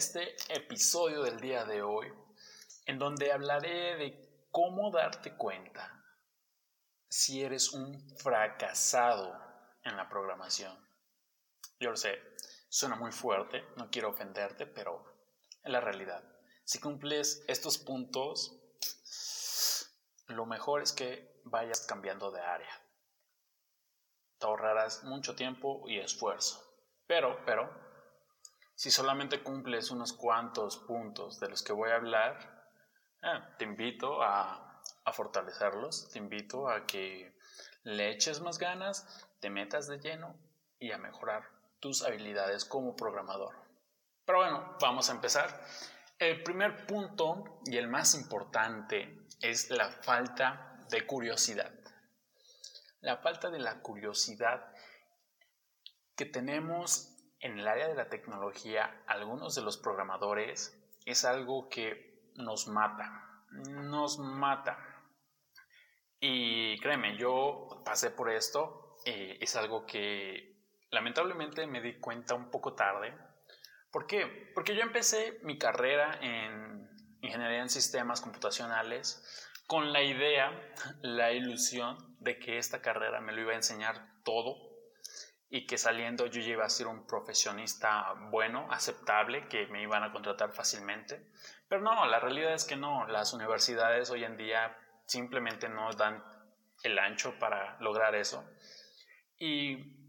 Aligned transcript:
este 0.00 0.34
episodio 0.48 1.22
del 1.24 1.38
día 1.40 1.66
de 1.66 1.82
hoy, 1.82 2.10
en 2.86 2.98
donde 2.98 3.32
hablaré 3.32 3.96
de 3.96 4.46
cómo 4.50 4.90
darte 4.90 5.36
cuenta 5.36 6.02
si 7.06 7.42
eres 7.42 7.74
un 7.74 8.00
fracasado 8.16 9.38
en 9.84 9.98
la 9.98 10.08
programación. 10.08 10.74
Yo 11.78 11.90
lo 11.90 11.98
sé, 11.98 12.18
suena 12.70 12.96
muy 12.96 13.12
fuerte, 13.12 13.62
no 13.76 13.90
quiero 13.90 14.08
ofenderte, 14.08 14.64
pero 14.64 15.04
es 15.62 15.70
la 15.70 15.82
realidad. 15.82 16.24
Si 16.64 16.80
cumples 16.80 17.44
estos 17.46 17.76
puntos, 17.76 18.58
lo 20.28 20.46
mejor 20.46 20.80
es 20.80 20.92
que 20.94 21.42
vayas 21.44 21.84
cambiando 21.86 22.30
de 22.30 22.40
área. 22.40 22.72
Te 24.38 24.46
ahorrarás 24.46 25.04
mucho 25.04 25.36
tiempo 25.36 25.86
y 25.86 25.98
esfuerzo. 25.98 26.66
Pero, 27.06 27.44
pero, 27.44 27.89
si 28.80 28.90
solamente 28.90 29.42
cumples 29.42 29.90
unos 29.90 30.14
cuantos 30.14 30.78
puntos 30.78 31.38
de 31.38 31.50
los 31.50 31.62
que 31.62 31.74
voy 31.74 31.90
a 31.90 31.96
hablar, 31.96 32.64
eh, 33.22 33.38
te 33.58 33.66
invito 33.66 34.22
a, 34.22 34.82
a 35.04 35.12
fortalecerlos, 35.12 36.08
te 36.08 36.18
invito 36.18 36.66
a 36.66 36.86
que 36.86 37.36
le 37.82 38.08
eches 38.08 38.40
más 38.40 38.56
ganas, 38.56 39.28
te 39.38 39.50
metas 39.50 39.86
de 39.86 39.98
lleno 39.98 40.34
y 40.78 40.92
a 40.92 40.96
mejorar 40.96 41.46
tus 41.78 42.02
habilidades 42.02 42.64
como 42.64 42.96
programador. 42.96 43.54
Pero 44.24 44.38
bueno, 44.38 44.78
vamos 44.80 45.10
a 45.10 45.12
empezar. 45.12 45.62
El 46.18 46.42
primer 46.42 46.86
punto 46.86 47.60
y 47.66 47.76
el 47.76 47.86
más 47.86 48.14
importante 48.14 49.26
es 49.42 49.68
la 49.68 49.90
falta 49.90 50.86
de 50.88 51.06
curiosidad. 51.06 51.70
La 53.02 53.18
falta 53.18 53.50
de 53.50 53.58
la 53.58 53.82
curiosidad 53.82 54.72
que 56.16 56.24
tenemos 56.24 57.09
en 57.40 57.58
el 57.58 57.66
área 57.66 57.88
de 57.88 57.94
la 57.94 58.08
tecnología, 58.08 59.02
algunos 59.06 59.54
de 59.54 59.62
los 59.62 59.78
programadores, 59.78 60.78
es 61.04 61.24
algo 61.24 61.68
que 61.68 62.30
nos 62.36 62.68
mata, 62.68 63.44
nos 63.50 64.18
mata. 64.18 64.78
Y 66.20 66.78
créeme, 66.80 67.16
yo 67.16 67.82
pasé 67.84 68.10
por 68.10 68.30
esto, 68.30 68.96
eh, 69.04 69.38
es 69.40 69.56
algo 69.56 69.86
que 69.86 70.58
lamentablemente 70.90 71.66
me 71.66 71.80
di 71.80 71.98
cuenta 71.98 72.34
un 72.34 72.50
poco 72.50 72.74
tarde, 72.74 73.14
¿Por 73.90 74.06
qué? 74.06 74.50
Porque 74.54 74.76
yo 74.76 74.82
empecé 74.82 75.40
mi 75.42 75.58
carrera 75.58 76.18
en 76.22 76.88
ingeniería 77.22 77.60
en 77.60 77.68
sistemas 77.68 78.20
computacionales 78.20 79.48
con 79.66 79.92
la 79.92 80.02
idea, 80.02 80.52
la 81.02 81.32
ilusión 81.32 82.16
de 82.20 82.38
que 82.38 82.58
esta 82.58 82.80
carrera 82.80 83.20
me 83.20 83.32
lo 83.32 83.40
iba 83.40 83.52
a 83.52 83.56
enseñar 83.56 84.22
todo 84.24 84.69
y 85.52 85.66
que 85.66 85.76
saliendo 85.76 86.26
yo 86.26 86.40
iba 86.40 86.64
a 86.64 86.70
ser 86.70 86.86
un 86.86 87.04
profesionista 87.06 88.14
bueno, 88.30 88.68
aceptable, 88.70 89.48
que 89.48 89.66
me 89.66 89.82
iban 89.82 90.04
a 90.04 90.12
contratar 90.12 90.52
fácilmente. 90.52 91.26
Pero 91.68 91.82
no, 91.82 92.06
la 92.06 92.20
realidad 92.20 92.54
es 92.54 92.64
que 92.64 92.76
no, 92.76 93.06
las 93.08 93.32
universidades 93.32 94.10
hoy 94.10 94.22
en 94.22 94.36
día 94.36 94.76
simplemente 95.06 95.68
no 95.68 95.90
dan 95.92 96.22
el 96.84 96.96
ancho 97.00 97.36
para 97.40 97.76
lograr 97.80 98.14
eso. 98.14 98.48
Y 99.38 100.00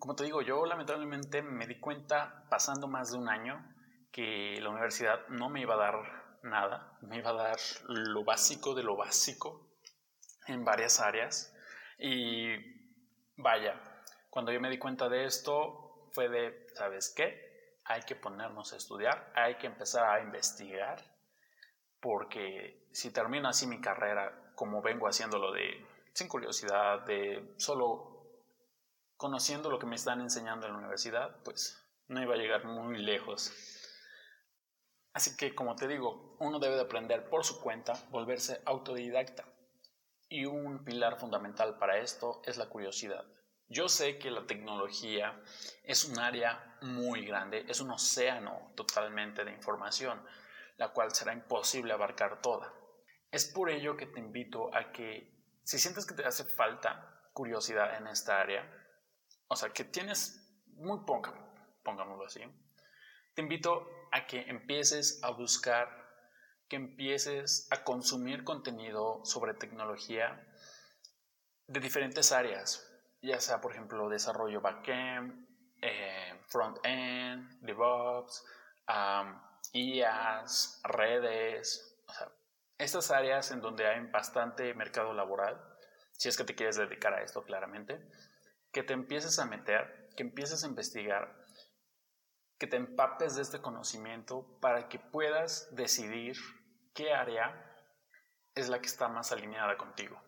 como 0.00 0.16
te 0.16 0.24
digo, 0.24 0.42
yo 0.42 0.66
lamentablemente 0.66 1.42
me 1.42 1.68
di 1.68 1.78
cuenta 1.78 2.44
pasando 2.50 2.88
más 2.88 3.12
de 3.12 3.18
un 3.18 3.28
año 3.28 3.64
que 4.10 4.58
la 4.60 4.70
universidad 4.70 5.28
no 5.28 5.48
me 5.48 5.60
iba 5.60 5.74
a 5.74 5.78
dar 5.78 6.38
nada, 6.42 6.98
me 7.02 7.18
iba 7.18 7.30
a 7.30 7.34
dar 7.34 7.58
lo 7.86 8.24
básico 8.24 8.74
de 8.74 8.82
lo 8.82 8.96
básico 8.96 9.70
en 10.48 10.64
varias 10.64 10.98
áreas. 10.98 11.54
Y 11.98 12.56
vaya, 13.36 13.80
cuando 14.32 14.50
yo 14.50 14.62
me 14.62 14.70
di 14.70 14.78
cuenta 14.78 15.10
de 15.10 15.26
esto 15.26 16.08
fue 16.12 16.30
de, 16.30 16.66
¿sabes 16.74 17.12
qué? 17.14 17.76
Hay 17.84 18.00
que 18.00 18.16
ponernos 18.16 18.72
a 18.72 18.78
estudiar, 18.78 19.30
hay 19.34 19.56
que 19.56 19.66
empezar 19.66 20.08
a 20.08 20.22
investigar, 20.22 21.04
porque 22.00 22.88
si 22.92 23.12
termino 23.12 23.46
así 23.50 23.66
mi 23.66 23.82
carrera 23.82 24.54
como 24.54 24.80
vengo 24.80 25.06
haciéndolo 25.06 25.52
de 25.52 25.86
sin 26.14 26.28
curiosidad, 26.28 27.04
de 27.04 27.52
solo 27.58 28.22
conociendo 29.18 29.68
lo 29.68 29.78
que 29.78 29.84
me 29.84 29.96
están 29.96 30.22
enseñando 30.22 30.64
en 30.66 30.72
la 30.72 30.78
universidad, 30.78 31.42
pues 31.44 31.78
no 32.08 32.22
iba 32.22 32.32
a 32.32 32.38
llegar 32.38 32.64
muy 32.64 32.96
lejos. 33.02 33.52
Así 35.12 35.36
que, 35.36 35.54
como 35.54 35.76
te 35.76 35.86
digo, 35.86 36.38
uno 36.40 36.58
debe 36.58 36.76
de 36.76 36.82
aprender 36.82 37.28
por 37.28 37.44
su 37.44 37.60
cuenta, 37.60 38.02
volverse 38.08 38.62
autodidacta. 38.64 39.44
Y 40.30 40.46
un 40.46 40.84
pilar 40.84 41.20
fundamental 41.20 41.76
para 41.76 41.98
esto 41.98 42.40
es 42.46 42.56
la 42.56 42.70
curiosidad. 42.70 43.26
Yo 43.72 43.88
sé 43.88 44.18
que 44.18 44.30
la 44.30 44.46
tecnología 44.46 45.42
es 45.82 46.04
un 46.04 46.18
área 46.18 46.76
muy 46.82 47.24
grande, 47.24 47.64
es 47.66 47.80
un 47.80 47.90
océano 47.90 48.70
totalmente 48.76 49.46
de 49.46 49.52
información, 49.52 50.22
la 50.76 50.92
cual 50.92 51.14
será 51.14 51.32
imposible 51.32 51.94
abarcar 51.94 52.42
toda. 52.42 52.70
Es 53.30 53.46
por 53.46 53.70
ello 53.70 53.96
que 53.96 54.04
te 54.04 54.20
invito 54.20 54.74
a 54.76 54.92
que, 54.92 55.26
si 55.64 55.78
sientes 55.78 56.04
que 56.04 56.14
te 56.14 56.26
hace 56.26 56.44
falta 56.44 57.30
curiosidad 57.32 57.96
en 57.96 58.08
esta 58.08 58.42
área, 58.42 58.70
o 59.48 59.56
sea, 59.56 59.70
que 59.70 59.84
tienes 59.84 60.62
muy 60.66 61.06
poca, 61.06 61.32
pongámoslo 61.82 62.26
así, 62.26 62.42
te 63.32 63.40
invito 63.40 63.88
a 64.12 64.26
que 64.26 64.42
empieces 64.50 65.18
a 65.22 65.30
buscar, 65.30 65.88
que 66.68 66.76
empieces 66.76 67.68
a 67.70 67.84
consumir 67.84 68.44
contenido 68.44 69.24
sobre 69.24 69.54
tecnología 69.54 70.46
de 71.68 71.80
diferentes 71.80 72.32
áreas, 72.32 72.91
ya 73.22 73.40
sea, 73.40 73.60
por 73.60 73.72
ejemplo, 73.72 74.08
desarrollo 74.08 74.60
backend, 74.60 75.46
eh, 75.80 76.40
front-end, 76.48 77.60
DevOps, 77.60 78.44
IaaS, 79.72 80.80
redes, 80.84 82.02
o 82.06 82.12
sea, 82.12 82.32
estas 82.78 83.10
áreas 83.10 83.50
en 83.52 83.60
donde 83.60 83.86
hay 83.86 84.00
bastante 84.06 84.74
mercado 84.74 85.14
laboral, 85.14 85.60
si 86.12 86.28
es 86.28 86.36
que 86.36 86.44
te 86.44 86.54
quieres 86.54 86.76
dedicar 86.76 87.14
a 87.14 87.22
esto 87.22 87.42
claramente, 87.44 88.00
que 88.72 88.82
te 88.82 88.92
empieces 88.92 89.38
a 89.38 89.46
meter, 89.46 90.10
que 90.16 90.24
empieces 90.24 90.64
a 90.64 90.66
investigar, 90.66 91.34
que 92.58 92.66
te 92.66 92.76
empapes 92.76 93.36
de 93.36 93.42
este 93.42 93.60
conocimiento 93.60 94.58
para 94.60 94.88
que 94.88 94.98
puedas 94.98 95.74
decidir 95.74 96.36
qué 96.94 97.12
área 97.12 97.72
es 98.54 98.68
la 98.68 98.80
que 98.80 98.86
está 98.86 99.08
más 99.08 99.32
alineada 99.32 99.76
contigo. 99.76 100.20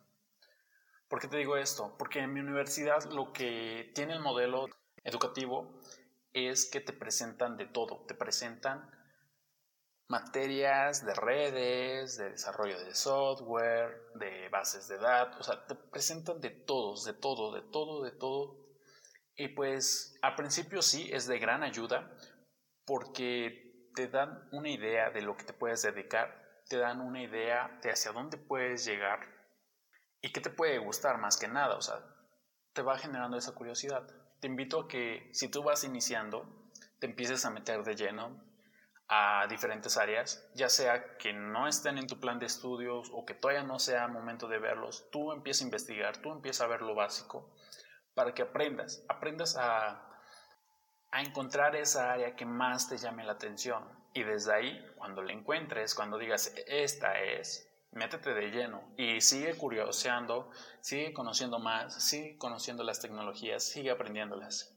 ¿Por 1.14 1.20
qué 1.20 1.28
te 1.28 1.36
digo 1.36 1.56
esto? 1.56 1.94
Porque 1.96 2.18
en 2.18 2.32
mi 2.32 2.40
universidad 2.40 3.04
lo 3.12 3.32
que 3.32 3.92
tiene 3.94 4.14
el 4.14 4.18
modelo 4.18 4.66
educativo 5.04 5.78
es 6.32 6.68
que 6.68 6.80
te 6.80 6.92
presentan 6.92 7.56
de 7.56 7.66
todo, 7.66 8.04
te 8.04 8.16
presentan 8.16 8.90
materias 10.08 11.06
de 11.06 11.14
redes, 11.14 12.18
de 12.18 12.30
desarrollo 12.30 12.84
de 12.84 12.96
software, 12.96 14.10
de 14.16 14.48
bases 14.48 14.88
de 14.88 14.98
datos, 14.98 15.38
o 15.38 15.44
sea, 15.44 15.64
te 15.64 15.76
presentan 15.76 16.40
de 16.40 16.50
todos, 16.50 17.04
de 17.04 17.12
todo, 17.12 17.54
de 17.54 17.62
todo, 17.62 18.02
de 18.02 18.10
todo. 18.10 18.58
Y 19.36 19.46
pues 19.46 20.18
al 20.20 20.34
principio 20.34 20.82
sí 20.82 21.08
es 21.12 21.28
de 21.28 21.38
gran 21.38 21.62
ayuda 21.62 22.10
porque 22.84 23.88
te 23.94 24.08
dan 24.08 24.48
una 24.50 24.68
idea 24.68 25.10
de 25.10 25.22
lo 25.22 25.36
que 25.36 25.44
te 25.44 25.52
puedes 25.52 25.82
dedicar, 25.82 26.64
te 26.68 26.76
dan 26.76 27.00
una 27.00 27.22
idea 27.22 27.78
de 27.84 27.92
hacia 27.92 28.10
dónde 28.10 28.36
puedes 28.36 28.84
llegar 28.84 29.33
y 30.24 30.32
qué 30.32 30.40
te 30.40 30.48
puede 30.48 30.78
gustar 30.78 31.18
más 31.18 31.36
que 31.36 31.48
nada, 31.48 31.76
o 31.76 31.82
sea, 31.82 32.00
te 32.72 32.80
va 32.80 32.96
generando 32.96 33.36
esa 33.36 33.52
curiosidad. 33.52 34.06
Te 34.40 34.46
invito 34.46 34.80
a 34.80 34.88
que 34.88 35.28
si 35.34 35.48
tú 35.48 35.62
vas 35.62 35.84
iniciando, 35.84 36.70
te 36.98 37.04
empieces 37.04 37.44
a 37.44 37.50
meter 37.50 37.84
de 37.84 37.94
lleno 37.94 38.42
a 39.06 39.46
diferentes 39.50 39.98
áreas, 39.98 40.50
ya 40.54 40.70
sea 40.70 41.18
que 41.18 41.34
no 41.34 41.68
estén 41.68 41.98
en 41.98 42.06
tu 42.06 42.20
plan 42.20 42.38
de 42.38 42.46
estudios 42.46 43.10
o 43.12 43.26
que 43.26 43.34
todavía 43.34 43.64
no 43.64 43.78
sea 43.78 44.08
momento 44.08 44.48
de 44.48 44.58
verlos, 44.58 45.10
tú 45.12 45.30
empiezas 45.30 45.60
a 45.60 45.64
investigar, 45.66 46.16
tú 46.16 46.32
empiezas 46.32 46.62
a 46.62 46.68
ver 46.68 46.80
lo 46.80 46.94
básico 46.94 47.54
para 48.14 48.32
que 48.32 48.40
aprendas, 48.40 49.04
aprendas 49.10 49.58
a, 49.58 50.08
a 51.10 51.20
encontrar 51.20 51.76
esa 51.76 52.14
área 52.14 52.34
que 52.34 52.46
más 52.46 52.88
te 52.88 52.96
llame 52.96 53.24
la 53.24 53.32
atención 53.32 53.84
y 54.14 54.22
desde 54.22 54.54
ahí, 54.54 54.94
cuando 54.96 55.20
la 55.22 55.34
encuentres, 55.34 55.94
cuando 55.94 56.16
digas, 56.16 56.54
esta 56.66 57.20
es, 57.20 57.70
métete 57.94 58.34
de 58.34 58.50
lleno 58.50 58.94
y 58.96 59.20
sigue 59.20 59.54
curioseando, 59.56 60.50
sigue 60.80 61.12
conociendo 61.12 61.58
más, 61.58 62.02
sigue 62.02 62.36
conociendo 62.36 62.84
las 62.84 63.00
tecnologías, 63.00 63.64
sigue 63.64 63.90
aprendiéndolas 63.90 64.74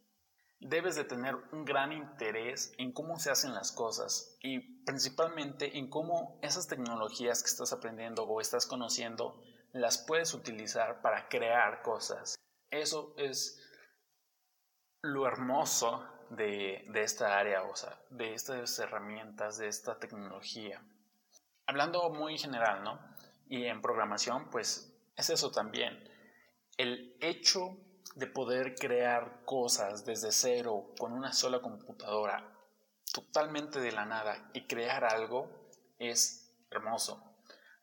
debes 0.59 0.95
de 0.95 1.03
tener 1.03 1.35
un 1.51 1.65
gran 1.65 1.91
interés 1.91 2.73
en 2.77 2.91
cómo 2.91 3.19
se 3.19 3.29
hacen 3.29 3.53
las 3.53 3.71
cosas 3.71 4.37
y 4.41 4.59
principalmente 4.83 5.77
en 5.77 5.89
cómo 5.89 6.39
esas 6.41 6.67
tecnologías 6.67 7.43
que 7.43 7.49
estás 7.49 7.73
aprendiendo 7.73 8.23
o 8.23 8.41
estás 8.41 8.65
conociendo 8.65 9.41
las 9.73 9.97
puedes 9.97 10.33
utilizar 10.33 11.01
para 11.01 11.27
crear 11.27 11.81
cosas. 11.83 12.35
Eso 12.71 13.13
es 13.17 13.61
lo 15.01 15.27
hermoso 15.27 16.03
de, 16.31 16.83
esta 16.95 17.37
área, 17.37 17.63
o 17.63 17.75
sea, 17.75 18.01
de 18.09 18.33
estas 18.33 18.77
herramientas, 18.79 19.57
de 19.57 19.67
esta 19.67 19.99
tecnología. 19.99 20.83
Hablando 21.67 22.09
muy 22.09 22.37
general, 22.37 22.81
¿no? 22.83 22.97
Y 23.49 23.65
en 23.65 23.81
programación, 23.81 24.49
pues 24.49 24.93
es 25.17 25.29
eso 25.29 25.51
también. 25.51 26.01
El 26.77 27.17
hecho 27.19 27.75
de 28.15 28.25
poder 28.25 28.75
crear 28.75 29.43
cosas 29.43 30.05
desde 30.05 30.31
cero 30.31 30.93
con 30.97 31.11
una 31.11 31.33
sola 31.33 31.59
computadora 31.59 32.53
totalmente 33.13 33.81
de 33.81 33.91
la 33.91 34.05
nada 34.05 34.49
y 34.53 34.65
crear 34.65 35.03
algo 35.03 35.49
es 35.99 36.55
hermoso. 36.71 37.21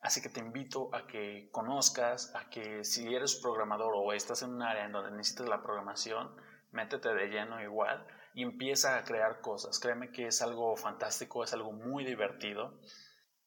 Así 0.01 0.23
que 0.23 0.31
te 0.31 0.41
invito 0.41 0.89
a 0.95 1.07
que 1.07 1.51
conozcas, 1.53 2.35
a 2.35 2.49
que 2.49 2.85
si 2.85 3.15
eres 3.15 3.35
programador 3.37 3.93
o 3.97 4.15
estás 4.15 4.43
en 4.43 4.55
un 4.55 4.63
área 4.63 4.87
en 4.87 4.93
donde 4.93 5.11
necesitas 5.11 5.49
la 5.49 5.63
programación, 5.63 6.35
métete 6.73 7.13
de 7.15 7.29
lleno 7.29 7.63
igual 7.63 8.07
y 8.35 8.43
empieza 8.43 8.97
a 8.97 9.05
crear 9.05 9.43
cosas. 9.43 9.79
Créeme 9.79 10.11
que 10.11 10.27
es 10.29 10.41
algo 10.41 10.75
fantástico, 10.75 11.45
es 11.45 11.53
algo 11.53 11.73
muy 11.73 12.05
divertido 12.05 12.79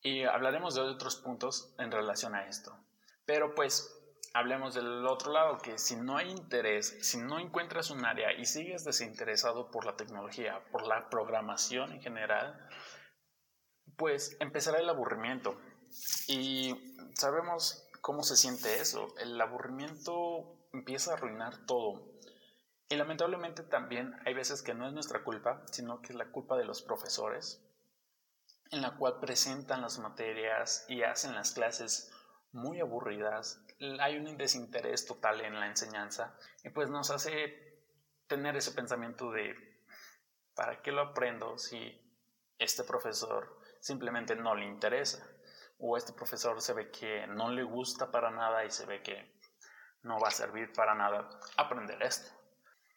y 0.01 0.23
hablaremos 0.23 0.75
de 0.75 0.81
otros 0.81 1.15
puntos 1.17 1.73
en 1.77 1.91
relación 1.91 2.35
a 2.35 2.47
esto. 2.47 2.77
Pero 3.25 3.55
pues 3.55 3.93
hablemos 4.33 4.75
del 4.75 5.05
otro 5.05 5.31
lado, 5.31 5.57
que 5.57 5.77
si 5.77 5.95
no 5.95 6.17
hay 6.17 6.29
interés, 6.29 6.97
si 7.01 7.17
no 7.17 7.39
encuentras 7.39 7.89
un 7.89 8.05
área 8.05 8.33
y 8.33 8.45
sigues 8.45 8.83
desinteresado 8.83 9.71
por 9.71 9.85
la 9.85 9.95
tecnología, 9.95 10.63
por 10.71 10.85
la 10.85 11.09
programación 11.09 11.91
en 11.91 12.01
general, 12.01 12.69
pues 13.97 14.37
empezará 14.39 14.79
el 14.79 14.89
aburrimiento. 14.89 15.59
Y 16.27 16.75
sabemos 17.15 17.87
cómo 18.01 18.23
se 18.23 18.37
siente 18.37 18.79
eso. 18.79 19.15
El 19.19 19.39
aburrimiento 19.41 20.67
empieza 20.71 21.11
a 21.11 21.13
arruinar 21.15 21.65
todo. 21.65 22.17
Y 22.89 22.95
lamentablemente 22.95 23.63
también 23.63 24.13
hay 24.25 24.33
veces 24.33 24.61
que 24.61 24.73
no 24.73 24.87
es 24.87 24.93
nuestra 24.93 25.23
culpa, 25.23 25.63
sino 25.71 26.01
que 26.01 26.13
es 26.13 26.15
la 26.15 26.31
culpa 26.31 26.55
de 26.55 26.63
los 26.63 26.81
profesores, 26.81 27.66
en 28.71 28.81
la 28.81 28.95
cual 28.95 29.19
presentan 29.19 29.81
las 29.81 29.99
materias 29.99 30.85
y 30.87 31.03
hacen 31.03 31.35
las 31.35 31.51
clases 31.51 32.11
muy 32.51 32.79
aburridas. 32.79 33.61
Hay 33.99 34.17
un 34.17 34.37
desinterés 34.37 35.05
total 35.05 35.41
en 35.41 35.59
la 35.59 35.67
enseñanza 35.67 36.37
y 36.63 36.69
pues 36.69 36.89
nos 36.89 37.11
hace 37.11 37.83
tener 38.27 38.55
ese 38.57 38.71
pensamiento 38.71 39.31
de 39.31 39.55
¿para 40.55 40.81
qué 40.81 40.91
lo 40.91 41.01
aprendo 41.01 41.57
si 41.57 42.01
este 42.57 42.83
profesor 42.83 43.59
simplemente 43.79 44.35
no 44.35 44.55
le 44.55 44.65
interesa? 44.65 45.25
O 45.79 45.95
este 45.95 46.13
profesor 46.13 46.59
se 46.61 46.73
ve 46.73 46.89
que 46.89 47.27
no 47.27 47.51
le 47.51 47.63
gusta 47.63 48.09
para 48.11 48.31
nada 48.31 48.65
y 48.65 48.71
se 48.71 48.85
ve 48.85 49.03
que 49.03 49.37
no 50.01 50.19
va 50.19 50.29
a 50.29 50.31
servir 50.31 50.73
para 50.73 50.95
nada 50.95 51.29
aprender 51.57 52.01
esto. 52.01 52.31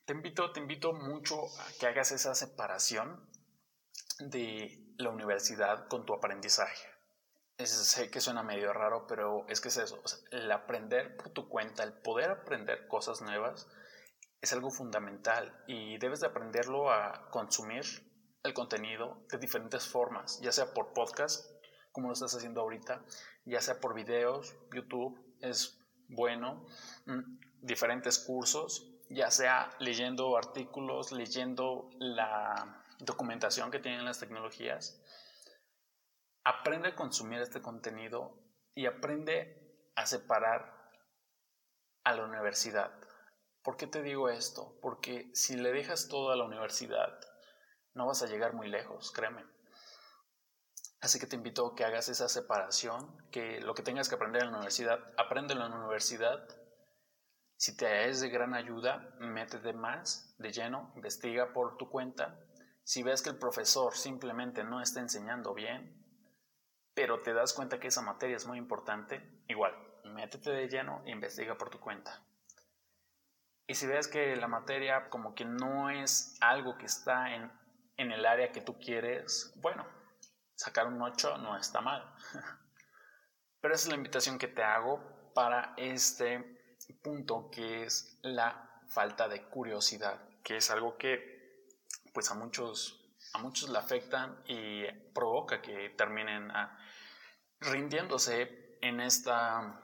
Te 0.07 0.15
invito, 0.15 0.51
te 0.53 0.61
invito 0.61 0.93
mucho 0.93 1.37
a 1.61 1.73
que 1.79 1.87
hagas 1.87 2.11
esa 2.13 2.35
separación 2.35 3.29
de 4.21 4.95
la 4.99 5.11
universidad 5.11 5.89
con 5.89 6.05
tu 6.05 6.15
aprendizaje. 6.15 6.89
sé 7.59 8.11
que 8.11 8.21
suena 8.21 8.43
medio 8.43 8.73
raro, 8.73 9.07
pero 9.07 9.47
es 9.49 9.61
que 9.61 9.69
es 9.69 9.77
eso. 9.77 10.03
el 10.31 10.51
aprender 10.53 11.17
por 11.17 11.31
tu 11.31 11.49
cuenta, 11.49 11.83
el 11.83 11.93
poder 11.93 12.31
aprender 12.31 12.87
cosas 12.89 13.21
nuevas, 13.23 13.69
es 14.41 14.53
algo 14.53 14.71
fundamental 14.71 15.65
y 15.67 15.99
debes 15.99 16.21
de 16.21 16.29
aprenderlo 16.29 16.91
a 16.91 17.29
consumir 17.31 17.85
el 18.43 18.55
contenido 18.55 19.23
de 19.31 19.39
diferentes 19.39 19.87
formas, 19.87 20.41
ya 20.41 20.53
sea 20.53 20.73
por 20.73 20.95
podcast, 20.95 21.45
como 21.93 22.09
lo 22.09 22.15
estás 22.15 22.35
haciendo 22.35 22.63
ahorita, 22.63 23.05
ya 23.45 23.61
sea 23.61 23.81
por 23.81 23.95
videos, 23.95 24.57
YouTube 24.73 25.19
es 25.41 25.79
bueno, 26.09 26.67
mm, 27.07 27.39
diferentes 27.61 28.19
cursos, 28.19 28.87
ya 29.11 29.31
sea 29.31 29.71
leyendo 29.79 30.37
artículos, 30.37 31.13
leyendo 31.13 31.91
la 31.99 32.80
documentación 33.01 33.71
que 33.71 33.79
tienen 33.79 34.05
las 34.05 34.19
tecnologías, 34.19 35.01
aprende 36.45 36.89
a 36.89 36.97
consumir 36.97 37.41
este 37.41 37.61
contenido 37.61 38.39
y 38.75 38.87
aprende 38.87 39.91
a 39.97 40.07
separar 40.07 40.75
a 42.05 42.15
la 42.15 42.25
universidad. 42.25 42.93
¿Por 43.63 43.77
qué 43.77 43.87
te 43.87 44.03
digo 44.03 44.29
esto? 44.29 44.79
Porque 44.81 45.31
si 45.35 45.57
le 45.57 45.73
dejas 45.73 46.09
todo 46.09 46.31
a 46.31 46.37
la 46.37 46.45
universidad, 46.45 47.21
no 47.95 48.07
vas 48.07 48.23
a 48.23 48.27
llegar 48.27 48.55
muy 48.55 48.69
lejos, 48.69 49.13
créeme. 49.13 49.45
Así 51.01 51.19
que 51.19 51.27
te 51.27 51.37
invito 51.37 51.67
a 51.67 51.75
que 51.75 51.85
hagas 51.85 52.09
esa 52.09 52.29
separación, 52.29 53.17
que 53.31 53.61
lo 53.61 53.75
que 53.75 53.83
tengas 53.83 54.09
que 54.09 54.15
aprender 54.15 54.43
en 54.43 54.51
la 54.51 54.59
universidad, 54.59 54.99
apréndelo 55.17 55.65
en 55.65 55.71
la 55.71 55.79
universidad 55.79 56.47
si 57.61 57.77
te 57.77 58.09
es 58.09 58.23
de 58.23 58.31
gran 58.31 58.55
ayuda, 58.55 59.15
métete 59.19 59.75
más 59.75 60.35
de 60.39 60.51
lleno, 60.51 60.91
investiga 60.97 61.53
por 61.53 61.77
tu 61.77 61.91
cuenta. 61.91 62.43
Si 62.85 63.03
ves 63.03 63.23
que 63.23 63.31
el 63.31 63.39
profesor 63.39 63.95
simplemente 63.95 64.65
no 64.65 64.81
está 64.81 65.01
enseñando 65.01 65.55
bien, 65.55 66.01
pero 66.95 67.23
te 67.23 67.33
das 67.33 67.53
cuenta 67.53 67.79
que 67.79 67.89
esa 67.89 68.03
materia 68.03 68.37
es 68.37 68.47
muy 68.47 68.59
importante, 68.59 69.43
igual, 69.49 69.75
métete 70.05 70.51
de 70.51 70.69
lleno 70.69 71.03
e 71.05 71.11
investiga 71.11 71.57
por 71.57 71.71
tu 71.71 71.79
cuenta. 71.79 72.23
Y 73.67 73.75
si 73.75 73.87
ves 73.87 74.09
que 74.09 74.35
la 74.35 74.49
materia 74.49 75.09
como 75.09 75.35
que 75.35 75.45
no 75.45 75.91
es 75.91 76.37
algo 76.41 76.77
que 76.77 76.87
está 76.87 77.35
en, 77.35 77.51
en 77.97 78.11
el 78.11 78.27
área 78.27 78.51
que 78.51 78.61
tú 78.61 78.79
quieres, 78.79 79.53
bueno, 79.57 79.87
sacar 80.57 80.89
un 80.89 81.01
8 81.01 81.39
no 81.39 81.57
está 81.57 81.81
mal. 81.81 82.15
Pero 83.61 83.75
esa 83.75 83.85
es 83.85 83.91
la 83.91 83.97
invitación 83.97 84.39
que 84.39 84.49
te 84.49 84.63
hago 84.63 85.33
para 85.35 85.75
este 85.77 86.77
punto 87.03 87.51
que 87.51 87.85
es 87.85 88.19
la 88.23 88.83
falta 88.89 89.29
de 89.29 89.45
curiosidad, 89.45 90.21
que 90.43 90.57
es 90.57 90.71
algo 90.71 90.99
que 90.99 91.40
pues 92.13 92.31
a 92.31 92.35
muchos, 92.35 93.15
a 93.35 93.39
muchos 93.39 93.69
le 93.69 93.79
afectan 93.79 94.43
y 94.47 94.87
provoca 95.15 95.61
que 95.61 95.91
terminen 95.91 96.51
ah, 96.51 96.79
rindiéndose 97.61 98.79
en 98.81 99.01
esta, 99.01 99.81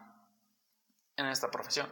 en 1.16 1.26
esta 1.26 1.50
profesión. 1.50 1.90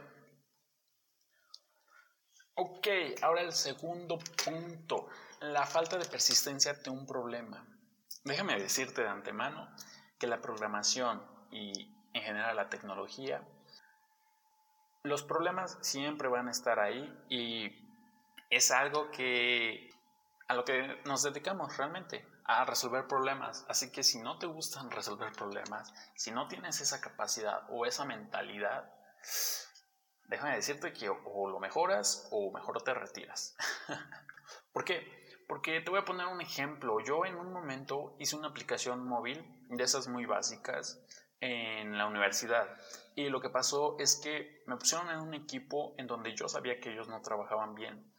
Ok, 2.56 2.86
ahora 3.22 3.40
el 3.40 3.52
segundo 3.52 4.18
punto, 4.44 5.08
la 5.40 5.66
falta 5.66 5.98
de 5.98 6.04
persistencia 6.04 6.74
de 6.74 6.90
un 6.90 7.06
problema. 7.06 7.66
Déjame 8.22 8.58
decirte 8.58 9.02
de 9.02 9.08
antemano 9.08 9.68
que 10.18 10.26
la 10.26 10.40
programación 10.40 11.22
y 11.50 11.72
en 12.12 12.22
general 12.22 12.56
la 12.56 12.70
tecnología 12.70 13.42
los 15.04 15.22
problemas 15.22 15.78
siempre 15.82 16.28
van 16.28 16.48
a 16.48 16.50
estar 16.50 16.80
ahí 16.80 17.14
y 17.28 17.70
es 18.48 18.70
algo 18.70 19.10
que 19.10 19.90
a 20.48 20.54
lo 20.54 20.64
que 20.64 21.00
nos 21.04 21.22
dedicamos 21.22 21.76
realmente, 21.76 22.26
a 22.44 22.64
resolver 22.64 23.06
problemas. 23.06 23.64
Así 23.68 23.90
que 23.90 24.02
si 24.02 24.20
no 24.20 24.38
te 24.38 24.46
gustan 24.46 24.90
resolver 24.90 25.32
problemas, 25.32 25.92
si 26.14 26.30
no 26.30 26.48
tienes 26.48 26.80
esa 26.80 27.00
capacidad 27.00 27.62
o 27.70 27.86
esa 27.86 28.04
mentalidad, 28.04 28.92
déjame 30.26 30.56
decirte 30.56 30.92
que 30.92 31.08
o 31.08 31.48
lo 31.48 31.58
mejoras 31.60 32.28
o 32.30 32.50
mejor 32.52 32.82
te 32.82 32.94
retiras. 32.94 33.56
¿Por 34.72 34.84
qué? 34.84 35.24
Porque 35.48 35.80
te 35.80 35.90
voy 35.90 36.00
a 36.00 36.04
poner 36.04 36.26
un 36.26 36.40
ejemplo. 36.40 37.00
Yo 37.00 37.24
en 37.24 37.36
un 37.36 37.52
momento 37.52 38.16
hice 38.18 38.36
una 38.36 38.48
aplicación 38.48 39.06
móvil 39.06 39.44
de 39.68 39.84
esas 39.84 40.08
muy 40.08 40.26
básicas 40.26 41.00
en 41.40 41.96
la 41.98 42.06
universidad. 42.06 42.68
Y 43.14 43.28
lo 43.28 43.40
que 43.40 43.50
pasó 43.50 43.96
es 43.98 44.16
que 44.16 44.62
me 44.66 44.76
pusieron 44.76 45.10
en 45.10 45.20
un 45.20 45.34
equipo 45.34 45.94
en 45.98 46.06
donde 46.06 46.34
yo 46.34 46.48
sabía 46.48 46.80
que 46.80 46.92
ellos 46.92 47.08
no 47.08 47.20
trabajaban 47.20 47.74
bien. 47.74 48.12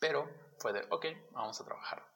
Pero 0.00 0.28
fue 0.58 0.72
de, 0.72 0.86
ok, 0.90 1.06
vamos 1.32 1.60
a 1.60 1.64
trabajar. 1.64 2.06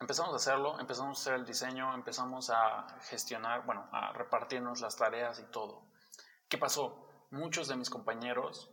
Empezamos 0.00 0.32
a 0.32 0.36
hacerlo, 0.36 0.78
empezamos 0.78 1.18
a 1.18 1.20
hacer 1.20 1.34
el 1.34 1.44
diseño, 1.44 1.92
empezamos 1.94 2.50
a 2.50 2.86
gestionar, 3.02 3.64
bueno, 3.66 3.88
a 3.92 4.12
repartirnos 4.12 4.80
las 4.80 4.96
tareas 4.96 5.40
y 5.40 5.44
todo. 5.50 5.88
¿Qué 6.48 6.56
pasó? 6.56 7.26
Muchos 7.30 7.68
de 7.68 7.76
mis 7.76 7.90
compañeros 7.90 8.70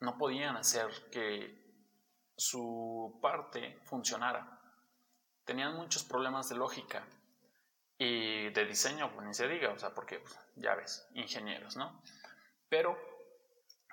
no 0.00 0.16
podían 0.16 0.56
hacer 0.56 0.88
que 1.10 1.62
su 2.36 3.18
parte 3.20 3.78
funcionara. 3.84 4.58
Tenían 5.44 5.76
muchos 5.76 6.02
problemas 6.02 6.48
de 6.48 6.56
lógica 6.56 7.06
y 7.98 8.50
de 8.50 8.64
diseño, 8.64 9.12
pues 9.14 9.26
ni 9.26 9.34
se 9.34 9.46
diga, 9.48 9.70
o 9.70 9.78
sea, 9.78 9.94
porque 9.94 10.18
pues, 10.18 10.36
ya 10.56 10.74
ves, 10.74 11.06
ingenieros, 11.14 11.76
¿no? 11.76 12.02
Pero, 12.68 12.98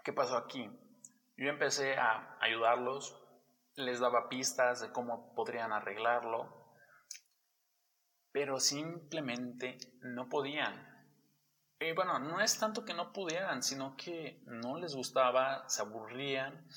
¿qué 0.03 0.13
pasó 0.13 0.37
aquí? 0.37 0.69
Yo 1.37 1.49
empecé 1.49 1.95
a 1.95 2.37
ayudarlos, 2.39 3.18
les 3.79 3.99
daba 3.99 4.29
pistas 4.29 4.81
de 4.81 4.91
cómo 4.91 5.33
podrían 5.33 5.71
arreglarlo, 5.71 6.75
pero 8.31 8.59
simplemente 8.59 9.77
no 10.01 10.29
podían. 10.29 10.87
Y 11.79 11.93
bueno, 11.93 12.19
no 12.19 12.41
es 12.41 12.59
tanto 12.59 12.83
que 12.83 12.93
no 12.93 13.13
pudieran, 13.13 13.63
sino 13.63 13.95
que 13.95 14.41
no 14.45 14.77
les 14.77 14.95
gustaba, 14.95 15.67
se 15.69 15.81
aburrían, 15.81 16.67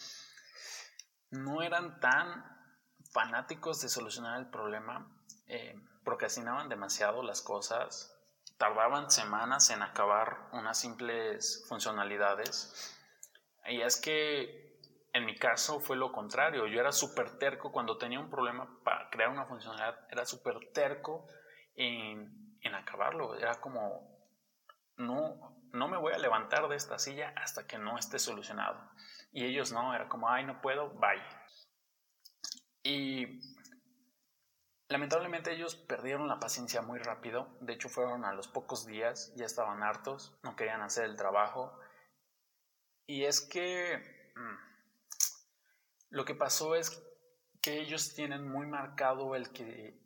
no 1.30 1.62
eran 1.62 1.98
tan 1.98 2.44
fanáticos 3.12 3.80
de 3.82 3.88
solucionar 3.88 4.38
el 4.38 4.48
problema. 4.48 5.10
Eh, 5.46 5.74
procrastinaban 6.04 6.68
demasiado 6.68 7.22
las 7.22 7.42
cosas, 7.42 8.16
tardaban 8.58 9.10
semanas 9.10 9.70
en 9.70 9.82
acabar 9.82 10.48
unas 10.52 10.78
simples 10.78 11.64
funcionalidades. 11.68 12.96
Y 13.66 13.80
es 13.80 14.00
que 14.00 14.61
en 15.12 15.24
mi 15.24 15.36
caso 15.36 15.80
fue 15.80 15.96
lo 15.96 16.12
contrario, 16.12 16.66
yo 16.66 16.80
era 16.80 16.92
súper 16.92 17.38
terco 17.38 17.70
cuando 17.70 17.98
tenía 17.98 18.20
un 18.20 18.30
problema 18.30 18.80
para 18.84 19.10
crear 19.10 19.30
una 19.30 19.46
funcionalidad, 19.46 20.06
era 20.10 20.24
súper 20.24 20.72
terco 20.72 21.26
en, 21.74 22.58
en 22.60 22.74
acabarlo, 22.74 23.34
era 23.36 23.60
como, 23.60 24.26
no, 24.96 25.58
no 25.72 25.88
me 25.88 25.98
voy 25.98 26.12
a 26.14 26.18
levantar 26.18 26.68
de 26.68 26.76
esta 26.76 26.98
silla 26.98 27.32
hasta 27.36 27.66
que 27.66 27.78
no 27.78 27.98
esté 27.98 28.18
solucionado. 28.18 28.90
Y 29.32 29.44
ellos 29.44 29.72
no, 29.72 29.94
era 29.94 30.08
como, 30.08 30.28
ay, 30.28 30.44
no 30.44 30.60
puedo, 30.60 30.90
bye. 30.90 31.22
Y 32.82 33.40
Lamentablemente 34.92 35.54
ellos 35.54 35.74
perdieron 35.74 36.28
la 36.28 36.38
paciencia 36.38 36.82
muy 36.82 36.98
rápido, 36.98 37.56
de 37.62 37.72
hecho 37.72 37.88
fueron 37.88 38.26
a 38.26 38.34
los 38.34 38.46
pocos 38.46 38.84
días, 38.84 39.32
ya 39.36 39.46
estaban 39.46 39.82
hartos, 39.82 40.38
no 40.42 40.54
querían 40.54 40.82
hacer 40.82 41.06
el 41.06 41.16
trabajo. 41.16 41.80
Y 43.06 43.24
es 43.24 43.40
que 43.40 44.32
mm, 44.36 44.71
lo 46.12 46.26
que 46.26 46.34
pasó 46.34 46.74
es 46.74 47.02
que 47.62 47.80
ellos 47.80 48.14
tienen 48.14 48.46
muy 48.46 48.66
marcado 48.66 49.34
el 49.34 49.50
que 49.50 49.98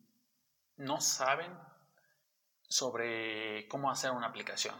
no 0.76 1.00
saben 1.00 1.52
sobre 2.62 3.66
cómo 3.66 3.90
hacer 3.90 4.12
una 4.12 4.28
aplicación. 4.28 4.76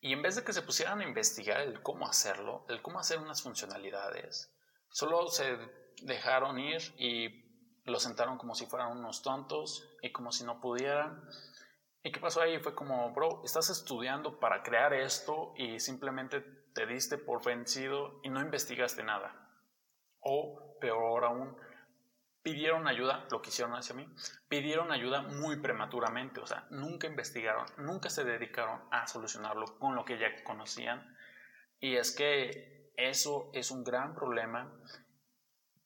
Y 0.00 0.12
en 0.12 0.20
vez 0.20 0.36
de 0.36 0.44
que 0.44 0.52
se 0.52 0.60
pusieran 0.60 1.00
a 1.00 1.04
investigar 1.04 1.62
el 1.62 1.82
cómo 1.82 2.06
hacerlo, 2.06 2.66
el 2.68 2.82
cómo 2.82 2.98
hacer 2.98 3.18
unas 3.18 3.40
funcionalidades, 3.42 4.54
solo 4.90 5.28
se 5.28 5.56
dejaron 6.02 6.58
ir 6.58 6.82
y 6.98 7.80
lo 7.84 7.98
sentaron 7.98 8.36
como 8.36 8.54
si 8.54 8.66
fueran 8.66 8.92
unos 8.92 9.22
tontos 9.22 9.88
y 10.02 10.12
como 10.12 10.30
si 10.30 10.44
no 10.44 10.60
pudieran. 10.60 11.26
¿Y 12.02 12.12
qué 12.12 12.20
pasó 12.20 12.42
ahí? 12.42 12.58
Fue 12.58 12.74
como, 12.74 13.14
bro, 13.14 13.40
estás 13.44 13.70
estudiando 13.70 14.38
para 14.38 14.62
crear 14.62 14.92
esto 14.92 15.54
y 15.56 15.80
simplemente 15.80 16.42
te 16.74 16.84
diste 16.84 17.16
por 17.16 17.42
vencido 17.42 18.20
y 18.22 18.28
no 18.28 18.42
investigaste 18.42 19.02
nada. 19.02 19.43
O 20.24 20.78
peor 20.80 21.24
aún, 21.24 21.56
pidieron 22.42 22.86
ayuda, 22.86 23.26
lo 23.30 23.40
que 23.40 23.48
hicieron 23.48 23.74
hacia 23.74 23.94
mí, 23.94 24.06
pidieron 24.48 24.92
ayuda 24.92 25.22
muy 25.22 25.56
prematuramente, 25.60 26.40
o 26.40 26.46
sea, 26.46 26.66
nunca 26.70 27.06
investigaron, 27.06 27.66
nunca 27.78 28.10
se 28.10 28.22
dedicaron 28.22 28.82
a 28.90 29.06
solucionarlo 29.06 29.78
con 29.78 29.94
lo 29.94 30.04
que 30.04 30.18
ya 30.18 30.44
conocían. 30.44 31.16
Y 31.80 31.96
es 31.96 32.14
que 32.14 32.92
eso 32.96 33.50
es 33.54 33.70
un 33.70 33.82
gran 33.82 34.14
problema 34.14 34.70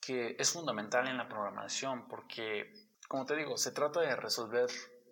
que 0.01 0.37
es 0.39 0.53
fundamental 0.53 1.07
en 1.07 1.17
la 1.17 1.29
programación 1.29 2.09
porque, 2.09 2.73
como 3.09 3.25
te 3.25 3.37
digo, 3.37 3.57
se 3.57 3.73
trata 3.73 4.01
de 4.01 4.17
resolver 4.17 4.69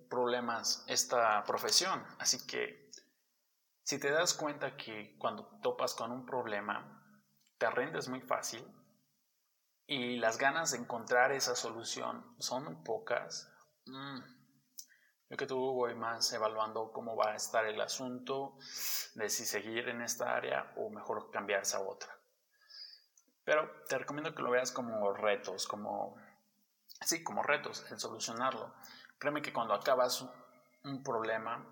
problemas 0.09 0.85
esta 0.89 1.45
profesión. 1.45 2.05
Así 2.19 2.47
que 2.47 2.91
si 3.85 4.01
te 4.01 4.11
das 4.11 4.35
cuenta 4.35 4.77
que 4.77 5.17
cuando 5.19 5.45
topas 5.63 5.95
con 5.95 6.11
un 6.11 6.27
problema, 6.27 7.03
te 7.59 7.71
rendes 7.71 8.09
muy 8.09 8.21
fácil 8.21 8.65
y 9.87 10.17
las 10.17 10.39
ganas 10.39 10.73
de 10.73 10.79
encontrar 10.79 11.33
esa 11.33 11.55
solución 11.55 12.35
son 12.39 12.83
pocas, 12.83 13.49
mm, 13.87 14.21
yo 15.29 15.37
que 15.37 15.47
tú 15.47 15.59
voy 15.59 15.95
más 15.95 16.33
evaluando 16.33 16.93
cómo 16.93 17.17
va 17.17 17.33
a 17.33 17.37
estar 17.37 17.65
el 17.67 17.81
asunto, 17.81 18.57
de 19.15 19.29
si 19.29 19.45
seguir 19.45 19.89
en 19.89 20.01
esta 20.03 20.37
área 20.37 20.73
o 20.77 20.89
mejor 20.91 21.31
cambiarse 21.31 21.77
a 21.77 21.81
otra. 21.81 22.17
Pero 23.45 23.69
te 23.89 23.99
recomiendo 23.99 24.35
que 24.35 24.43
lo 24.43 24.51
veas 24.51 24.71
como 24.71 25.13
retos, 25.13 25.67
como, 25.67 26.17
sí, 27.01 27.23
como 27.25 27.43
retos, 27.43 27.85
el 27.91 27.99
solucionarlo. 27.99 28.75
Créeme 29.19 29.43
que 29.43 29.53
cuando 29.53 29.75
acabas 29.75 30.25
un 30.85 31.03
problema, 31.03 31.65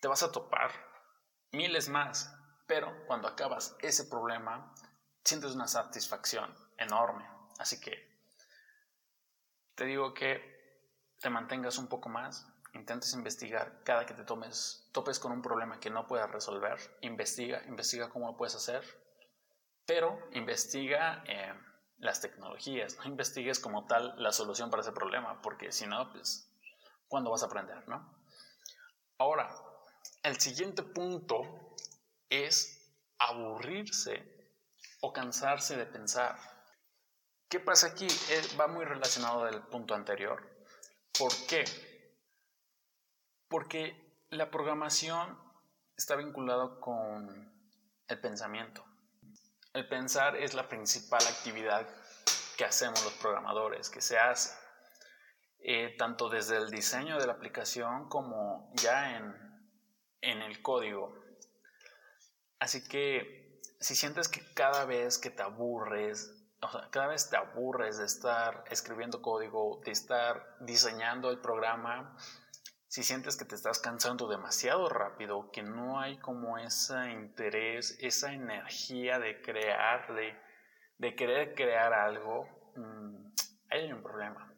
te 0.00 0.08
vas 0.08 0.22
a 0.22 0.32
topar 0.32 0.70
miles 1.52 1.88
más, 1.88 2.34
pero 2.66 3.06
cuando 3.06 3.28
acabas 3.28 3.76
ese 3.80 4.04
problema, 4.04 4.72
sientes 5.24 5.54
una 5.54 5.68
satisfacción 5.68 6.52
enorme. 6.76 7.39
Así 7.60 7.78
que 7.78 7.92
te 9.76 9.84
digo 9.84 10.14
que 10.14 10.40
te 11.20 11.30
mantengas 11.30 11.78
un 11.78 11.86
poco 11.86 12.08
más, 12.08 12.44
intentes 12.74 13.12
investigar 13.14 13.82
cada 13.84 14.04
que 14.04 14.14
te 14.14 14.24
tomes, 14.24 14.88
topes 14.92 15.20
con 15.20 15.30
un 15.30 15.42
problema 15.42 15.78
que 15.78 15.90
no 15.90 16.08
puedas 16.08 16.30
resolver, 16.30 16.78
investiga, 17.02 17.62
investiga 17.68 18.08
cómo 18.08 18.26
lo 18.26 18.36
puedes 18.36 18.56
hacer 18.56 18.82
pero 19.90 20.20
investiga 20.34 21.24
eh, 21.26 21.52
las 21.98 22.20
tecnologías, 22.20 22.96
no 22.98 23.06
investigues 23.06 23.58
como 23.58 23.88
tal 23.88 24.14
la 24.22 24.30
solución 24.30 24.70
para 24.70 24.82
ese 24.82 24.92
problema, 24.92 25.42
porque 25.42 25.72
si 25.72 25.84
no, 25.84 26.12
pues, 26.12 26.48
¿cuándo 27.08 27.32
vas 27.32 27.42
a 27.42 27.46
aprender, 27.46 27.88
no? 27.88 28.08
Ahora, 29.18 29.50
el 30.22 30.38
siguiente 30.38 30.84
punto 30.84 31.74
es 32.28 32.94
aburrirse 33.18 34.22
o 35.00 35.12
cansarse 35.12 35.76
de 35.76 35.86
pensar. 35.86 36.38
¿Qué 37.50 37.58
pasa 37.58 37.88
aquí? 37.88 38.06
Eh, 38.06 38.42
va 38.58 38.68
muy 38.68 38.84
relacionado 38.84 39.44
del 39.44 39.60
punto 39.62 39.96
anterior. 39.96 40.40
¿Por 41.18 41.32
qué? 41.48 41.64
Porque 43.48 44.24
la 44.28 44.52
programación 44.52 45.36
está 45.96 46.14
vinculada 46.14 46.78
con 46.78 47.52
el 48.06 48.20
pensamiento. 48.20 48.84
El 49.72 49.88
pensar 49.88 50.36
es 50.36 50.54
la 50.54 50.68
principal 50.68 51.26
actividad 51.26 51.88
que 52.56 52.64
hacemos 52.64 53.02
los 53.02 53.14
programadores, 53.14 53.90
que 53.90 54.00
se 54.00 54.16
hace, 54.16 54.56
eh, 55.58 55.96
tanto 55.98 56.28
desde 56.28 56.56
el 56.56 56.70
diseño 56.70 57.18
de 57.18 57.26
la 57.26 57.32
aplicación 57.32 58.08
como 58.08 58.72
ya 58.76 59.16
en, 59.16 59.34
en 60.20 60.40
el 60.42 60.62
código. 60.62 61.20
Así 62.60 62.86
que 62.86 63.60
si 63.80 63.96
sientes 63.96 64.28
que 64.28 64.54
cada 64.54 64.84
vez 64.84 65.18
que 65.18 65.30
te 65.30 65.42
aburres, 65.42 66.39
o 66.62 66.70
sea, 66.70 66.88
cada 66.90 67.08
vez 67.08 67.30
te 67.30 67.36
aburres 67.36 67.98
de 67.98 68.04
estar 68.04 68.64
escribiendo 68.70 69.22
código, 69.22 69.80
de 69.84 69.92
estar 69.92 70.56
diseñando 70.60 71.30
el 71.30 71.38
programa, 71.38 72.16
si 72.90 73.04
sientes 73.04 73.36
que 73.36 73.44
te 73.44 73.54
estás 73.54 73.78
cansando 73.78 74.26
demasiado 74.26 74.88
rápido, 74.88 75.50
que 75.52 75.62
no 75.62 76.00
hay 76.00 76.18
como 76.18 76.58
ese 76.58 77.12
interés, 77.12 77.96
esa 78.00 78.32
energía 78.32 79.20
de 79.20 79.40
crear, 79.40 80.12
de, 80.98 81.14
querer 81.14 81.54
crear 81.54 81.92
algo, 81.92 82.48
mm, 82.74 83.32
hay 83.70 83.92
un 83.92 84.02
problema. 84.02 84.52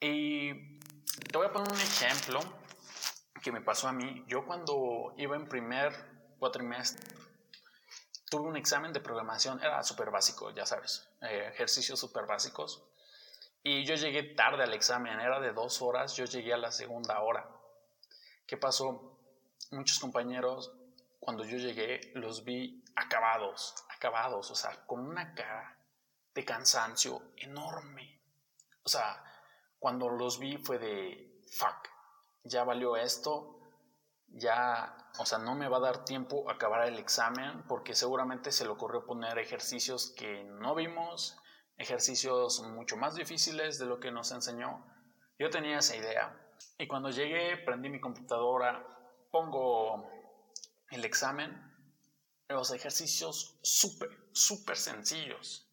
Y 0.00 0.80
te 0.80 1.38
voy 1.38 1.46
a 1.46 1.52
poner 1.52 1.72
un 1.72 1.78
ejemplo 1.78 2.40
que 3.40 3.52
me 3.52 3.60
pasó 3.60 3.86
a 3.86 3.92
mí. 3.92 4.24
Yo 4.26 4.44
cuando 4.44 5.14
iba 5.16 5.36
en 5.36 5.48
primer 5.48 5.92
cuatrimestre, 6.40 7.06
tuve 8.32 8.48
un 8.48 8.56
examen 8.56 8.94
de 8.94 9.00
programación, 9.00 9.62
era 9.62 9.82
súper 9.82 10.10
básico, 10.10 10.50
ya 10.52 10.64
sabes, 10.64 11.06
eh, 11.20 11.50
ejercicios 11.52 12.00
súper 12.00 12.24
básicos. 12.24 12.82
Y 13.62 13.84
yo 13.84 13.94
llegué 13.94 14.22
tarde 14.22 14.62
al 14.64 14.72
examen, 14.72 15.20
era 15.20 15.38
de 15.38 15.52
dos 15.52 15.82
horas, 15.82 16.16
yo 16.16 16.24
llegué 16.24 16.54
a 16.54 16.56
la 16.56 16.72
segunda 16.72 17.20
hora. 17.20 17.46
¿Qué 18.46 18.56
pasó? 18.56 19.18
Muchos 19.70 19.98
compañeros, 19.98 20.72
cuando 21.20 21.44
yo 21.44 21.58
llegué, 21.58 22.10
los 22.14 22.42
vi 22.42 22.82
acabados, 22.96 23.74
acabados, 23.94 24.50
o 24.50 24.54
sea, 24.54 24.86
con 24.86 25.00
una 25.00 25.34
cara 25.34 25.76
de 26.34 26.42
cansancio 26.42 27.34
enorme. 27.36 28.18
O 28.82 28.88
sea, 28.88 29.22
cuando 29.78 30.08
los 30.08 30.38
vi 30.38 30.56
fue 30.56 30.78
de, 30.78 31.38
fuck, 31.50 31.86
ya 32.44 32.64
valió 32.64 32.96
esto, 32.96 33.60
ya, 34.28 34.96
o 35.18 35.26
sea, 35.26 35.38
no 35.38 35.54
me 35.54 35.68
va 35.68 35.76
a 35.76 35.80
dar 35.80 36.04
tiempo 36.04 36.48
a 36.48 36.54
acabar 36.54 36.86
el 36.88 36.98
examen 36.98 37.64
porque 37.68 37.94
seguramente 37.94 38.50
se 38.50 38.64
le 38.64 38.70
ocurrió 38.70 39.04
poner 39.04 39.38
ejercicios 39.38 40.14
que 40.16 40.44
no 40.44 40.74
vimos, 40.74 41.38
ejercicios 41.76 42.62
mucho 42.62 42.96
más 42.96 43.14
difíciles 43.14 43.78
de 43.78 43.86
lo 43.86 44.00
que 44.00 44.10
nos 44.10 44.32
enseñó. 44.32 44.86
Yo 45.38 45.50
tenía 45.50 45.78
esa 45.78 45.96
idea. 45.96 46.38
Y 46.78 46.86
cuando 46.86 47.10
llegué, 47.10 47.58
prendí 47.58 47.90
mi 47.90 48.00
computadora, 48.00 48.86
pongo 49.30 50.08
el 50.90 51.04
examen, 51.04 51.72
los 52.48 52.72
ejercicios 52.72 53.58
súper, 53.62 54.10
súper 54.32 54.76
sencillos. 54.76 55.68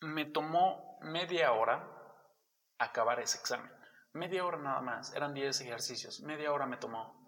Me 0.00 0.24
tomó 0.24 0.98
media 1.02 1.52
hora 1.52 1.88
acabar 2.78 3.20
ese 3.20 3.38
examen. 3.38 3.70
Media 4.12 4.44
hora 4.44 4.58
nada 4.58 4.80
más, 4.80 5.14
eran 5.14 5.32
10 5.32 5.62
ejercicios, 5.62 6.20
media 6.20 6.52
hora 6.52 6.66
me 6.66 6.76
tomó. 6.76 7.21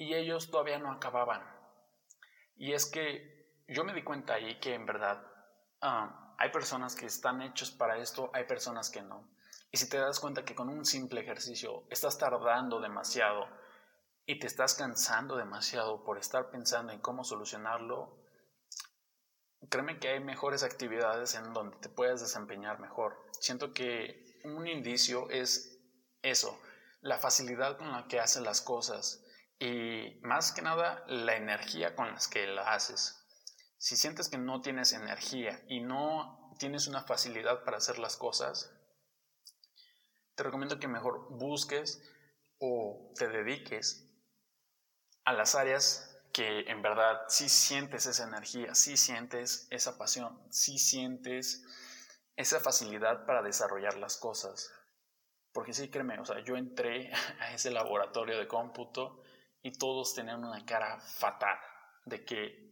Y 0.00 0.14
ellos 0.14 0.50
todavía 0.50 0.80
no 0.80 0.90
acababan. 0.90 1.42
Y 2.56 2.72
es 2.72 2.86
que 2.86 3.62
yo 3.68 3.84
me 3.84 3.94
di 3.94 4.02
cuenta 4.02 4.34
ahí 4.34 4.58
que 4.58 4.74
en 4.74 4.86
verdad 4.86 5.30
Ah, 5.82 6.34
hay 6.36 6.50
personas 6.50 6.94
que 6.94 7.06
están 7.06 7.40
hechos 7.40 7.70
para 7.70 7.96
esto, 7.98 8.30
hay 8.34 8.44
personas 8.44 8.90
que 8.90 9.00
no. 9.00 9.30
Y 9.70 9.78
si 9.78 9.88
te 9.88 9.98
das 9.98 10.20
cuenta 10.20 10.44
que 10.44 10.54
con 10.54 10.68
un 10.68 10.84
simple 10.84 11.22
ejercicio 11.22 11.84
estás 11.88 12.18
tardando 12.18 12.80
demasiado 12.80 13.48
y 14.26 14.38
te 14.38 14.46
estás 14.46 14.74
cansando 14.74 15.36
demasiado 15.36 16.04
por 16.04 16.18
estar 16.18 16.50
pensando 16.50 16.92
en 16.92 17.00
cómo 17.00 17.24
solucionarlo, 17.24 18.18
créeme 19.70 19.98
que 19.98 20.08
hay 20.08 20.20
mejores 20.20 20.62
actividades 20.62 21.34
en 21.34 21.52
donde 21.54 21.78
te 21.78 21.88
puedes 21.88 22.20
desempeñar 22.20 22.78
mejor. 22.78 23.16
Siento 23.38 23.72
que 23.72 24.40
un 24.44 24.66
indicio 24.66 25.30
es 25.30 25.78
eso, 26.20 26.60
la 27.00 27.18
facilidad 27.18 27.78
con 27.78 27.90
la 27.92 28.06
que 28.06 28.20
haces 28.20 28.42
las 28.42 28.60
cosas 28.60 29.24
y 29.60 30.18
más 30.22 30.52
que 30.52 30.62
nada 30.62 31.04
la 31.06 31.36
energía 31.36 31.94
con 31.94 32.08
la 32.08 32.18
que 32.30 32.46
la 32.46 32.72
haces. 32.72 33.22
Si 33.76 33.96
sientes 33.96 34.30
que 34.30 34.38
no 34.38 34.62
tienes 34.62 34.92
energía 34.92 35.62
y 35.68 35.80
no 35.80 36.56
tienes 36.58 36.86
una 36.86 37.02
facilidad 37.02 37.62
para 37.62 37.76
hacer 37.76 37.98
las 37.98 38.16
cosas, 38.16 38.72
te 40.34 40.42
recomiendo 40.42 40.80
que 40.80 40.88
mejor 40.88 41.28
busques 41.30 42.02
o 42.58 43.12
te 43.16 43.28
dediques 43.28 44.10
a 45.24 45.34
las 45.34 45.54
áreas 45.54 46.06
que 46.32 46.60
en 46.60 46.80
verdad 46.80 47.20
sí 47.28 47.50
sientes 47.50 48.06
esa 48.06 48.24
energía, 48.24 48.74
sí 48.74 48.96
sientes 48.96 49.66
esa 49.70 49.98
pasión, 49.98 50.40
sí 50.50 50.78
sientes 50.78 51.62
esa 52.34 52.60
facilidad 52.60 53.26
para 53.26 53.42
desarrollar 53.42 53.98
las 53.98 54.16
cosas. 54.16 54.72
Porque 55.52 55.74
sí, 55.74 55.90
créeme, 55.90 56.18
o 56.18 56.24
sea, 56.24 56.42
yo 56.42 56.56
entré 56.56 57.12
a 57.40 57.52
ese 57.52 57.70
laboratorio 57.70 58.38
de 58.38 58.48
cómputo 58.48 59.22
y 59.62 59.72
todos 59.72 60.14
tenían 60.14 60.44
una 60.44 60.64
cara 60.64 61.00
fatal 61.00 61.58
de 62.04 62.24
que 62.24 62.70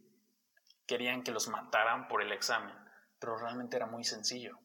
querían 0.87 1.23
que 1.23 1.31
los 1.31 1.47
mataran 1.47 2.07
por 2.07 2.21
el 2.21 2.31
examen, 2.31 2.75
pero 3.19 3.37
realmente 3.37 3.77
era 3.77 3.85
muy 3.85 4.03
sencillo. 4.03 4.57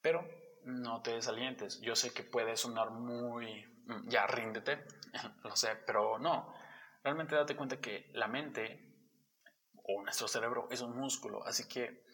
Pero 0.00 0.26
no 0.64 1.02
te 1.02 1.12
desalientes, 1.12 1.80
yo 1.80 1.94
sé 1.94 2.12
que 2.12 2.24
puede 2.24 2.56
sonar 2.56 2.90
muy, 2.90 3.64
mm, 3.86 4.08
ya 4.08 4.26
ríndete, 4.26 4.84
lo 5.44 5.54
sé, 5.54 5.76
pero 5.86 6.18
no, 6.18 6.52
realmente 7.02 7.36
date 7.36 7.56
cuenta 7.56 7.80
que 7.80 8.10
la 8.14 8.26
mente 8.26 8.88
o 9.84 10.02
nuestro 10.02 10.28
cerebro 10.28 10.68
es 10.70 10.80
un 10.80 10.96
músculo, 10.96 11.44
así 11.44 11.68
que 11.68 12.04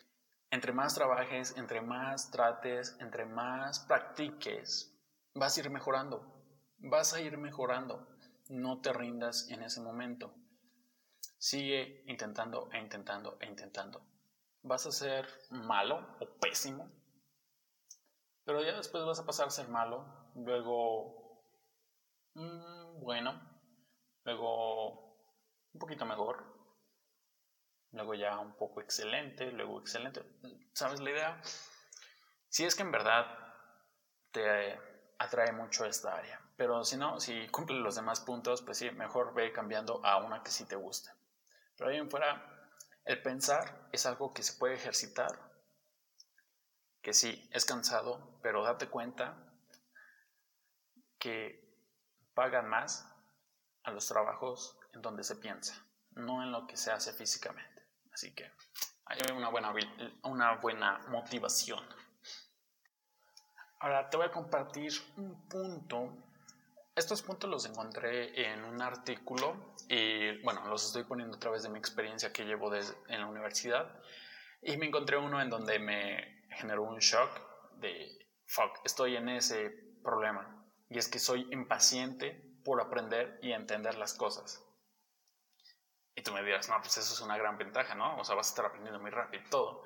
entre 0.51 0.73
más 0.73 0.95
trabajes, 0.95 1.55
entre 1.57 1.83
más 1.83 2.31
trates, 2.31 2.97
entre 3.01 3.27
más 3.27 3.81
practiques, 3.81 4.95
vas 5.35 5.57
a 5.57 5.61
ir 5.61 5.71
mejorando, 5.71 6.43
vas 6.79 7.13
a 7.13 7.21
ir 7.21 7.37
mejorando. 7.37 8.18
No 8.49 8.81
te 8.81 8.93
rindas 8.93 9.49
en 9.51 9.63
ese 9.63 9.81
momento. 9.81 10.35
Sigue 11.39 12.03
intentando 12.07 12.69
e 12.73 12.79
intentando 12.79 13.37
e 13.41 13.47
intentando. 13.47 14.03
Vas 14.63 14.87
a 14.87 14.93
ser 14.93 15.29
malo 15.51 16.17
o 16.21 16.39
pésimo, 16.39 16.91
pero 18.45 18.63
ya 18.63 18.75
después 18.77 19.05
vas 19.05 19.19
a 19.21 19.27
pasar 19.27 19.49
a 19.49 19.51
ser 19.51 19.69
malo, 19.69 20.33
luego, 20.35 21.45
mm, 22.35 23.01
bueno, 23.03 23.39
luego 24.25 25.19
un 25.73 25.79
poquito 25.79 26.07
mejor, 26.07 26.43
luego 27.93 28.15
ya 28.15 28.39
un 28.39 28.57
poco 28.57 28.81
excelente, 28.81 29.53
luego 29.53 29.79
excelente. 29.81 30.23
¿Sabes 30.73 31.01
la 31.01 31.11
idea? 31.11 31.43
Si 32.49 32.65
es 32.65 32.75
que 32.75 32.83
en 32.83 32.93
verdad 32.93 33.27
te 34.33 34.79
atrae 35.19 35.53
mucho 35.53 35.85
esta 35.85 36.17
área, 36.17 36.41
pero 36.59 36.85
si 36.85 36.97
no, 36.97 37.21
si 37.21 37.47
cumple 37.51 37.79
los 37.79 37.95
demás 37.95 38.19
puntos, 38.19 38.63
pues 38.63 38.79
sí, 38.79 38.91
mejor 38.91 39.33
ve 39.33 39.53
cambiando 39.53 40.05
a 40.05 40.17
una 40.17 40.43
que 40.43 40.51
sí 40.51 40.65
te 40.65 40.75
guste. 40.75 41.09
Pero 41.77 41.89
ahí 41.89 41.97
en 41.97 42.11
fuera, 42.11 42.69
el 43.05 43.23
pensar 43.23 43.89
es 43.93 44.07
algo 44.07 44.35
que 44.35 44.43
se 44.43 44.59
puede 44.59 44.75
ejercitar, 44.75 45.31
que 47.01 47.15
sí, 47.15 47.49
es 47.53 47.65
cansado, 47.65 48.41
pero 48.43 48.65
date 48.65 48.89
cuenta 48.89 49.37
que 51.21 51.65
pagan 52.35 52.69
más 52.69 53.07
a 53.85 53.93
los 53.93 54.09
trabajos 54.09 54.81
en 54.95 55.01
donde 55.01 55.23
se 55.23 55.37
piensa, 55.37 55.87
no 56.11 56.43
en 56.43 56.51
lo 56.51 56.67
que 56.67 56.77
se 56.77 56.91
hace 56.91 57.13
físicamente. 57.13 57.87
Así 58.13 58.35
que 58.35 58.51
hay 59.05 59.21
una 59.33 59.49
buena, 59.49 59.73
una 60.25 60.57
buena 60.57 60.99
motivación. 61.07 61.85
Ahora 63.79 64.11
te 64.11 64.17
voy 64.17 64.27
a 64.27 64.33
compartir 64.33 64.93
un 65.17 65.49
punto. 65.49 66.28
Estos 66.99 67.23
puntos 67.23 67.49
los 67.49 67.65
encontré 67.65 68.51
en 68.51 68.65
un 68.65 68.83
artículo 68.83 69.77
y 69.89 70.43
bueno, 70.43 70.67
los 70.67 70.85
estoy 70.85 71.05
poniendo 71.05 71.37
a 71.37 71.39
través 71.39 71.63
de 71.63 71.69
mi 71.69 71.79
experiencia 71.79 72.33
que 72.33 72.45
llevo 72.45 72.75
en 72.75 73.21
la 73.21 73.27
universidad. 73.29 74.01
Y 74.63 74.77
me 74.79 74.87
encontré 74.87 75.17
uno 75.17 75.41
en 75.41 75.49
donde 75.49 75.79
me 75.79 76.43
generó 76.51 76.83
un 76.83 76.99
shock 76.99 77.31
de, 77.77 78.19
fuck, 78.47 78.81
estoy 78.85 79.15
en 79.15 79.29
ese 79.29 79.71
problema. 80.03 80.69
Y 80.91 80.99
es 80.99 81.07
que 81.07 81.21
soy 81.21 81.47
impaciente 81.53 82.59
por 82.65 82.81
aprender 82.81 83.39
y 83.43 83.53
entender 83.53 83.97
las 83.97 84.15
cosas. 84.15 84.61
Y 86.17 86.23
tú 86.23 86.33
me 86.33 86.43
dirás, 86.43 86.69
no, 86.69 86.81
pues 86.81 86.99
eso 86.99 87.15
es 87.15 87.21
una 87.21 87.39
gran 87.39 87.59
ventaja, 87.59 87.95
¿no? 87.95 88.19
O 88.19 88.25
sea, 88.25 88.35
vas 88.35 88.49
a 88.49 88.51
estar 88.51 88.67
aprendiendo 88.67 88.99
muy 88.99 89.13
rápido 89.13 89.45
y 89.45 89.51
todo. 89.51 89.85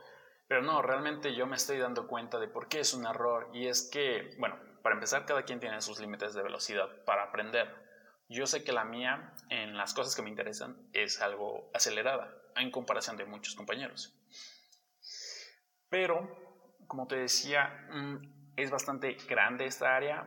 Pero 0.48 0.62
no, 0.62 0.80
realmente 0.80 1.34
yo 1.34 1.46
me 1.46 1.56
estoy 1.56 1.76
dando 1.76 2.06
cuenta 2.06 2.38
de 2.38 2.48
por 2.48 2.68
qué 2.68 2.80
es 2.80 2.94
un 2.94 3.06
error. 3.06 3.50
Y 3.52 3.66
es 3.66 3.90
que, 3.92 4.34
bueno, 4.38 4.71
para 4.82 4.94
empezar, 4.94 5.26
cada 5.26 5.42
quien 5.42 5.60
tiene 5.60 5.80
sus 5.80 6.00
límites 6.00 6.34
de 6.34 6.42
velocidad 6.42 6.88
para 7.04 7.24
aprender. 7.24 7.74
Yo 8.28 8.46
sé 8.46 8.64
que 8.64 8.72
la 8.72 8.84
mía, 8.84 9.34
en 9.50 9.76
las 9.76 9.94
cosas 9.94 10.16
que 10.16 10.22
me 10.22 10.30
interesan, 10.30 10.76
es 10.92 11.20
algo 11.20 11.70
acelerada 11.74 12.34
en 12.56 12.70
comparación 12.70 13.16
de 13.16 13.24
muchos 13.24 13.54
compañeros. 13.54 14.14
Pero, 15.88 16.76
como 16.86 17.06
te 17.06 17.16
decía, 17.16 17.86
mm, 17.90 18.54
es 18.56 18.70
bastante 18.70 19.14
grande 19.28 19.66
esta 19.66 19.94
área. 19.94 20.26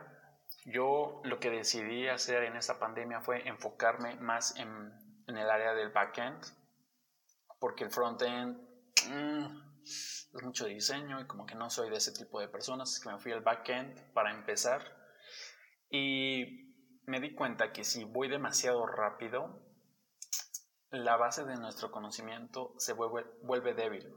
Yo 0.64 1.20
lo 1.24 1.38
que 1.38 1.50
decidí 1.50 2.08
hacer 2.08 2.44
en 2.44 2.56
esta 2.56 2.78
pandemia 2.78 3.20
fue 3.20 3.46
enfocarme 3.48 4.16
más 4.16 4.56
en 4.56 4.92
el 5.26 5.50
área 5.50 5.74
del 5.74 5.90
backend, 5.90 6.44
porque 7.58 7.84
el 7.84 7.90
frontend 7.90 8.58
mm, 9.10 9.65
es 9.86 10.42
mucho 10.42 10.66
diseño 10.66 11.20
y 11.20 11.26
como 11.26 11.46
que 11.46 11.54
no 11.54 11.70
soy 11.70 11.90
de 11.90 11.96
ese 11.96 12.12
tipo 12.12 12.40
de 12.40 12.48
personas, 12.48 12.90
así 12.90 13.02
que 13.02 13.10
me 13.10 13.18
fui 13.18 13.32
al 13.32 13.40
backend 13.40 14.12
para 14.12 14.32
empezar 14.32 14.82
y 15.90 16.66
me 17.06 17.20
di 17.20 17.34
cuenta 17.34 17.72
que 17.72 17.84
si 17.84 18.04
voy 18.04 18.28
demasiado 18.28 18.86
rápido, 18.86 19.62
la 20.90 21.16
base 21.16 21.44
de 21.44 21.56
nuestro 21.56 21.90
conocimiento 21.90 22.74
se 22.78 22.92
vuelve, 22.92 23.24
vuelve 23.42 23.74
débil. 23.74 24.12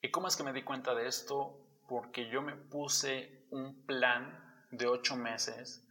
¿Y 0.00 0.10
cómo 0.10 0.28
es 0.28 0.36
que 0.36 0.42
me 0.42 0.52
di 0.52 0.62
cuenta 0.62 0.94
de 0.94 1.06
esto? 1.06 1.66
Porque 1.88 2.28
yo 2.30 2.42
me 2.42 2.56
puse 2.56 3.46
un 3.50 3.84
plan 3.84 4.66
de 4.70 4.86
ocho 4.86 5.16
meses 5.16 5.86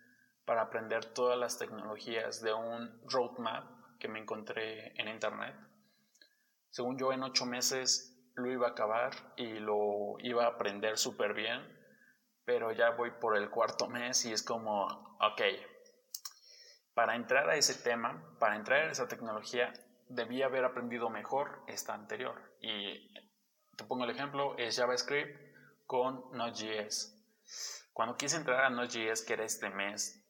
para 0.46 0.64
aprender 0.64 1.06
todas 1.14 1.38
las 1.38 1.58
tecnologías 1.58 2.42
de 2.42 2.54
un 2.54 3.02
roadmap 3.06 3.98
que 4.00 4.08
me 4.08 4.20
encontré 4.20 5.00
en 5.00 5.08
internet. 5.08 5.56
Según 6.70 6.98
yo, 6.98 7.14
en 7.14 7.24
ocho 7.24 7.46
meses 7.46 8.13
lo 8.36 8.52
iba 8.52 8.68
a 8.68 8.72
acabar 8.72 9.12
y 9.36 9.60
lo 9.60 10.16
iba 10.20 10.46
a 10.46 10.50
aprender 10.50 10.98
súper 10.98 11.34
bien, 11.34 11.62
pero 12.46 12.72
ya 12.72 12.92
voy 12.92 13.12
por 13.12 13.38
el 13.38 13.50
cuarto 13.50 13.88
mes 13.88 14.26
y 14.26 14.34
es 14.34 14.44
como, 14.44 14.86
ok, 15.20 15.42
para 16.94 17.16
entrar 17.16 17.50
a 17.50 17.56
ese 17.56 17.76
tema, 17.76 18.36
para 18.40 18.56
entrar 18.56 18.88
a 18.88 18.92
esa 18.92 19.08
tecnología, 19.08 19.74
debía 20.10 20.46
haber 20.46 20.66
aprendido 20.66 21.10
mejor 21.10 21.64
esta 21.68 21.94
anterior. 21.94 22.40
Y 22.62 23.14
te 23.76 23.84
pongo 23.86 24.04
el 24.04 24.12
ejemplo, 24.12 24.56
es 24.58 24.78
JavaScript 24.78 25.40
con 25.86 26.32
Node.js. 26.32 27.10
Cuando 27.94 28.16
quise 28.18 28.38
entrar 28.38 28.64
a 28.66 28.70
Node.js, 28.70 29.24
que 29.24 29.34
era 29.34 29.44
este 29.44 29.70
mes, 29.70 30.24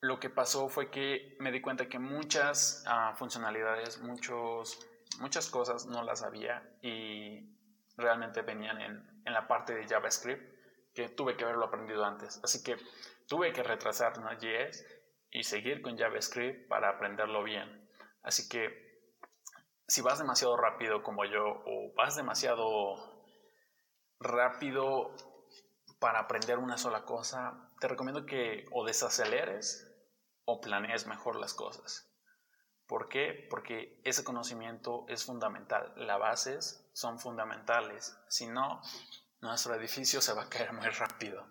lo 0.00 0.20
que 0.20 0.28
pasó 0.30 0.68
fue 0.68 0.90
que 0.90 1.36
me 1.40 1.50
di 1.50 1.60
cuenta 1.60 1.88
que 1.88 1.98
muchas 1.98 2.84
ah, 2.86 3.14
funcionalidades, 3.16 4.00
muchos, 4.02 4.78
muchas 5.20 5.48
cosas 5.50 5.86
no 5.86 6.02
las 6.02 6.20
sabía 6.20 6.62
y 6.82 7.54
realmente 7.96 8.42
venían 8.42 8.80
en, 8.80 9.22
en, 9.24 9.32
la 9.32 9.46
parte 9.46 9.74
de 9.74 9.86
JavaScript 9.86 10.42
que 10.94 11.08
tuve 11.08 11.36
que 11.36 11.44
haberlo 11.44 11.66
aprendido 11.66 12.04
antes. 12.04 12.40
Así 12.42 12.62
que 12.62 12.76
tuve 13.26 13.52
que 13.52 13.62
retrasar 13.62 14.18
Node.js 14.18 14.84
y 15.30 15.44
seguir 15.44 15.82
con 15.82 15.98
JavaScript 15.98 16.68
para 16.68 16.90
aprenderlo 16.90 17.42
bien. 17.42 17.88
Así 18.22 18.48
que 18.48 18.84
si 19.86 20.00
vas 20.00 20.18
demasiado 20.18 20.56
rápido 20.56 21.02
como 21.02 21.24
yo 21.24 21.44
o 21.44 21.92
vas 21.94 22.16
demasiado 22.16 22.96
rápido 24.18 25.14
para 25.98 26.20
aprender 26.20 26.58
una 26.58 26.78
sola 26.78 27.04
cosa, 27.04 27.70
te 27.80 27.88
recomiendo 27.88 28.26
que 28.26 28.64
o 28.72 28.84
desaceleres 28.84 29.90
o 30.44 30.60
planees 30.60 31.06
mejor 31.06 31.36
las 31.36 31.54
cosas. 31.54 32.13
¿Por 32.94 33.08
qué? 33.08 33.48
Porque 33.50 34.00
ese 34.04 34.22
conocimiento 34.22 35.04
es 35.08 35.24
fundamental. 35.24 35.92
Las 35.96 36.20
bases 36.20 36.88
son 36.92 37.18
fundamentales. 37.18 38.16
Si 38.28 38.46
no, 38.46 38.80
nuestro 39.40 39.74
edificio 39.74 40.20
se 40.20 40.32
va 40.32 40.44
a 40.44 40.48
caer 40.48 40.72
muy 40.72 40.86
rápido. 40.86 41.44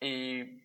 Y 0.00 0.64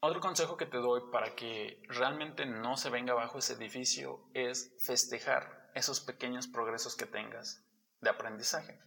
otro 0.00 0.20
consejo 0.20 0.58
que 0.58 0.66
te 0.66 0.76
doy 0.76 1.10
para 1.10 1.34
que 1.34 1.82
realmente 1.88 2.44
no 2.44 2.76
se 2.76 2.90
venga 2.90 3.14
abajo 3.14 3.38
ese 3.38 3.54
edificio 3.54 4.28
es 4.34 4.74
festejar 4.84 5.70
esos 5.74 6.02
pequeños 6.02 6.46
progresos 6.46 6.96
que 6.96 7.06
tengas 7.06 7.64
de 8.02 8.10
aprendizaje. 8.10 8.78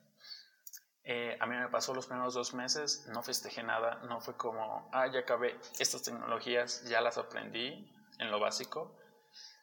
Eh, 1.04 1.36
a 1.39 1.47
mí 1.47 1.56
me 1.56 1.67
pasó 1.69 1.95
los 1.95 2.06
primeros 2.06 2.36
dos 2.36 2.54
meses, 2.54 3.08
no 3.08 3.23
festejé 3.23 3.63
nada, 3.63 4.04
no 4.08 4.21
fue 4.21 4.38
como, 4.38 4.88
ah, 4.93 5.08
ya 5.08 5.21
acabé 5.21 5.60
estas 5.80 6.04
tecnologías, 6.04 6.84
ya 6.88 7.02
las 7.02 7.17
aprendí 7.17 7.91
en 8.19 8.30
lo 8.30 8.39
básico. 8.39 8.95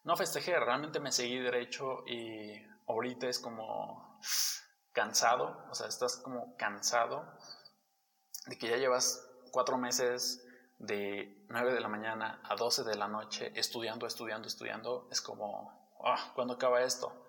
No 0.06 0.16
festejé, 0.16 0.56
realmente 0.60 1.00
me 1.00 1.10
seguí 1.10 1.36
derecho 1.40 2.04
y 2.06 2.64
ahorita 2.86 3.26
es 3.26 3.40
como 3.40 4.20
cansado, 4.92 5.66
o 5.68 5.74
sea, 5.74 5.88
estás 5.88 6.18
como 6.18 6.56
cansado 6.56 7.36
de 8.46 8.56
que 8.56 8.68
ya 8.68 8.76
llevas 8.76 9.28
cuatro 9.50 9.78
meses 9.78 10.46
de 10.78 11.44
9 11.48 11.74
de 11.74 11.80
la 11.80 11.88
mañana 11.88 12.40
a 12.44 12.54
12 12.54 12.84
de 12.84 12.94
la 12.94 13.08
noche 13.08 13.50
estudiando, 13.56 14.06
estudiando, 14.06 14.46
estudiando, 14.46 15.08
es 15.10 15.20
como, 15.20 15.90
ah, 16.04 16.30
¿cuándo 16.36 16.54
acaba 16.54 16.82
esto? 16.82 17.26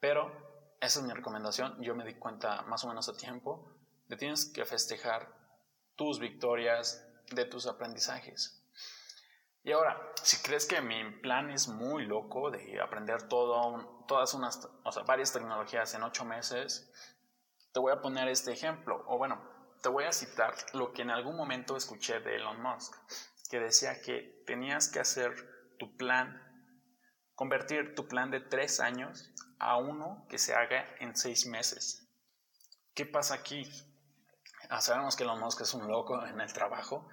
Pero 0.00 0.76
esa 0.80 0.98
es 0.98 1.06
mi 1.06 1.12
recomendación. 1.12 1.80
Yo 1.80 1.94
me 1.94 2.04
di 2.04 2.14
cuenta 2.14 2.62
más 2.62 2.82
o 2.82 2.88
menos 2.88 3.08
a 3.08 3.16
tiempo 3.16 3.70
de 4.08 4.16
tienes 4.16 4.46
que 4.46 4.64
festejar 4.64 5.28
tus 5.94 6.18
victorias 6.18 7.06
de 7.30 7.44
tus 7.44 7.68
aprendizajes. 7.68 8.55
Y 9.66 9.72
ahora, 9.72 10.00
si 10.22 10.36
crees 10.42 10.64
que 10.64 10.80
mi 10.80 11.02
plan 11.22 11.50
es 11.50 11.66
muy 11.66 12.06
loco 12.06 12.52
de 12.52 12.80
aprender 12.80 13.26
todo, 13.26 14.04
todas 14.06 14.32
unas, 14.32 14.64
o 14.84 14.92
sea, 14.92 15.02
varias 15.02 15.32
tecnologías 15.32 15.92
en 15.94 16.04
ocho 16.04 16.24
meses, 16.24 16.88
te 17.72 17.80
voy 17.80 17.90
a 17.90 18.00
poner 18.00 18.28
este 18.28 18.52
ejemplo, 18.52 19.02
o 19.08 19.18
bueno, 19.18 19.42
te 19.82 19.88
voy 19.88 20.04
a 20.04 20.12
citar 20.12 20.54
lo 20.72 20.92
que 20.92 21.02
en 21.02 21.10
algún 21.10 21.36
momento 21.36 21.76
escuché 21.76 22.20
de 22.20 22.36
Elon 22.36 22.62
Musk, 22.62 22.94
que 23.50 23.58
decía 23.58 24.00
que 24.00 24.44
tenías 24.46 24.88
que 24.88 25.00
hacer 25.00 25.34
tu 25.80 25.96
plan, 25.96 26.40
convertir 27.34 27.96
tu 27.96 28.06
plan 28.06 28.30
de 28.30 28.38
tres 28.38 28.78
años 28.78 29.32
a 29.58 29.78
uno 29.78 30.28
que 30.28 30.38
se 30.38 30.54
haga 30.54 30.86
en 31.00 31.16
seis 31.16 31.44
meses. 31.44 32.08
¿Qué 32.94 33.04
pasa 33.04 33.34
aquí? 33.34 33.68
Ah, 34.70 34.80
sabemos 34.80 35.16
que 35.16 35.24
Elon 35.24 35.40
Musk 35.40 35.62
es 35.62 35.74
un 35.74 35.88
loco 35.88 36.24
en 36.24 36.40
el 36.40 36.52
trabajo, 36.52 37.08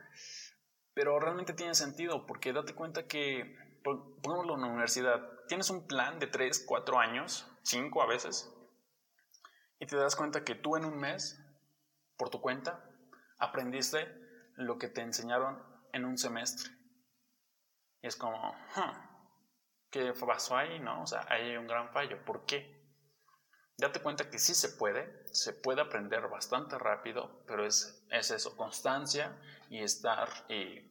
pero 0.93 1.19
realmente 1.19 1.53
tiene 1.53 1.75
sentido 1.75 2.25
porque 2.25 2.53
date 2.53 2.75
cuenta 2.75 3.07
que, 3.07 3.57
pongámoslo 3.83 4.55
en 4.55 4.61
la 4.61 4.67
universidad, 4.67 5.21
tienes 5.47 5.69
un 5.69 5.87
plan 5.87 6.19
de 6.19 6.27
3, 6.27 6.65
4 6.67 6.99
años, 6.99 7.47
5 7.63 8.01
a 8.01 8.07
veces, 8.07 8.53
y 9.79 9.85
te 9.85 9.97
das 9.97 10.15
cuenta 10.15 10.43
que 10.43 10.55
tú 10.55 10.77
en 10.77 10.85
un 10.85 10.97
mes, 10.97 11.39
por 12.17 12.29
tu 12.29 12.39
cuenta, 12.39 12.89
aprendiste 13.37 14.07
lo 14.55 14.77
que 14.77 14.87
te 14.87 15.01
enseñaron 15.01 15.61
en 15.91 16.05
un 16.05 16.17
semestre. 16.17 16.71
Y 18.01 18.07
es 18.07 18.15
como, 18.15 18.55
¿qué 19.89 20.13
pasó 20.13 20.57
ahí? 20.57 20.79
¿No? 20.79 21.03
O 21.03 21.07
sea, 21.07 21.25
hay 21.29 21.57
un 21.57 21.67
gran 21.67 21.91
fallo. 21.91 22.23
¿Por 22.23 22.45
qué? 22.45 22.81
Date 23.77 24.01
cuenta 24.01 24.29
que 24.29 24.39
sí 24.39 24.53
se 24.53 24.69
puede, 24.69 25.25
se 25.33 25.51
puede 25.51 25.81
aprender 25.81 26.27
bastante 26.29 26.77
rápido, 26.77 27.43
pero 27.47 27.65
es, 27.65 28.05
es 28.11 28.31
eso, 28.31 28.55
constancia 28.55 29.35
y 29.73 29.81
estar 29.81 30.29
eh, 30.49 30.87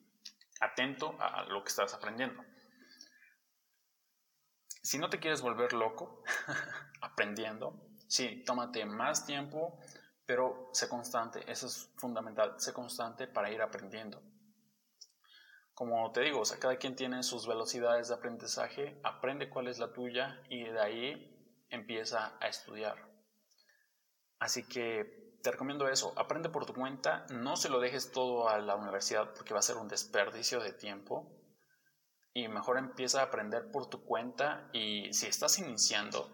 atento 0.60 1.16
a 1.20 1.44
lo 1.44 1.62
que 1.62 1.68
estás 1.68 1.94
aprendiendo. 1.94 2.44
Si 4.82 4.98
no 4.98 5.08
te 5.08 5.20
quieres 5.20 5.40
volver 5.40 5.72
loco 5.72 6.24
aprendiendo, 7.00 7.80
sí, 8.08 8.42
tómate 8.44 8.84
más 8.84 9.24
tiempo, 9.24 9.78
pero 10.26 10.68
sé 10.72 10.88
constante, 10.88 11.48
eso 11.48 11.68
es 11.68 11.92
fundamental, 11.96 12.58
sé 12.58 12.72
constante 12.72 13.28
para 13.28 13.52
ir 13.52 13.62
aprendiendo. 13.62 14.20
Como 15.74 16.10
te 16.10 16.22
digo, 16.22 16.40
o 16.40 16.58
cada 16.58 16.76
quien 16.76 16.96
tiene 16.96 17.22
sus 17.22 17.46
velocidades 17.46 18.08
de 18.08 18.14
aprendizaje, 18.14 19.00
aprende 19.04 19.48
cuál 19.48 19.68
es 19.68 19.78
la 19.78 19.92
tuya 19.92 20.42
y 20.48 20.64
de 20.64 20.80
ahí 20.80 21.64
empieza 21.70 22.36
a 22.40 22.48
estudiar. 22.48 22.96
Así 24.40 24.66
que 24.66 25.21
te 25.42 25.50
recomiendo 25.50 25.88
eso, 25.88 26.12
aprende 26.16 26.48
por 26.48 26.66
tu 26.66 26.74
cuenta, 26.74 27.26
no 27.30 27.56
se 27.56 27.68
lo 27.68 27.80
dejes 27.80 28.12
todo 28.12 28.48
a 28.48 28.58
la 28.58 28.76
universidad 28.76 29.32
porque 29.34 29.54
va 29.54 29.60
a 29.60 29.62
ser 29.62 29.76
un 29.76 29.88
desperdicio 29.88 30.60
de 30.60 30.72
tiempo 30.72 31.30
y 32.32 32.48
mejor 32.48 32.78
empieza 32.78 33.20
a 33.20 33.24
aprender 33.24 33.70
por 33.70 33.88
tu 33.90 34.04
cuenta 34.04 34.70
y 34.72 35.12
si 35.12 35.26
estás 35.26 35.58
iniciando, 35.58 36.28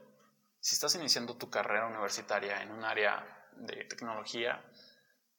si 0.61 0.75
estás 0.75 0.95
iniciando 0.95 1.37
tu 1.37 1.51
carrera 1.51 1.87
universitaria 1.87 2.63
en 2.63 2.71
un 2.71 2.85
área 2.85 3.49
de 3.57 3.85
tecnología, 3.85 4.65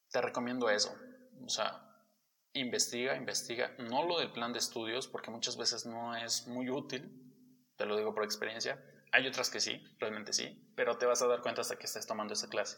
te 0.09 0.21
recomiendo 0.21 0.69
eso. 0.69 0.93
O 1.45 1.49
sea, 1.49 1.85
investiga, 2.53 3.15
investiga, 3.15 3.75
no 3.77 4.03
lo 4.03 4.19
del 4.19 4.31
plan 4.31 4.51
de 4.51 4.59
estudios 4.59 5.07
porque 5.07 5.31
muchas 5.31 5.57
veces 5.57 5.85
no 5.85 6.15
es 6.15 6.47
muy 6.47 6.69
útil, 6.69 7.09
te 7.77 7.85
lo 7.85 7.95
digo 7.95 8.13
por 8.13 8.23
experiencia, 8.23 8.83
hay 9.11 9.27
otras 9.27 9.49
que 9.49 9.59
sí, 9.59 9.81
realmente 9.99 10.33
sí, 10.33 10.71
pero 10.75 10.97
te 10.97 11.05
vas 11.05 11.21
a 11.21 11.27
dar 11.27 11.41
cuenta 11.41 11.61
hasta 11.61 11.77
que 11.77 11.85
estés 11.85 12.05
tomando 12.05 12.33
esa 12.33 12.49
clase. 12.49 12.77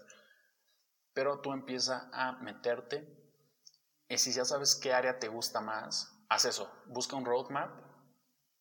Pero 1.14 1.42
tú 1.42 1.52
empieza 1.54 2.10
a 2.14 2.34
meterte 2.34 3.08
y 4.08 4.18
si 4.18 4.34
ya 4.34 4.46
sabes 4.46 4.76
qué 4.76 4.94
área 4.94 5.20
te 5.20 5.28
gusta 5.28 5.62
más, 5.62 6.26
haz 6.30 6.46
eso. 6.46 6.72
Busca 6.88 7.16
un 7.16 7.26
roadmap 7.26 7.72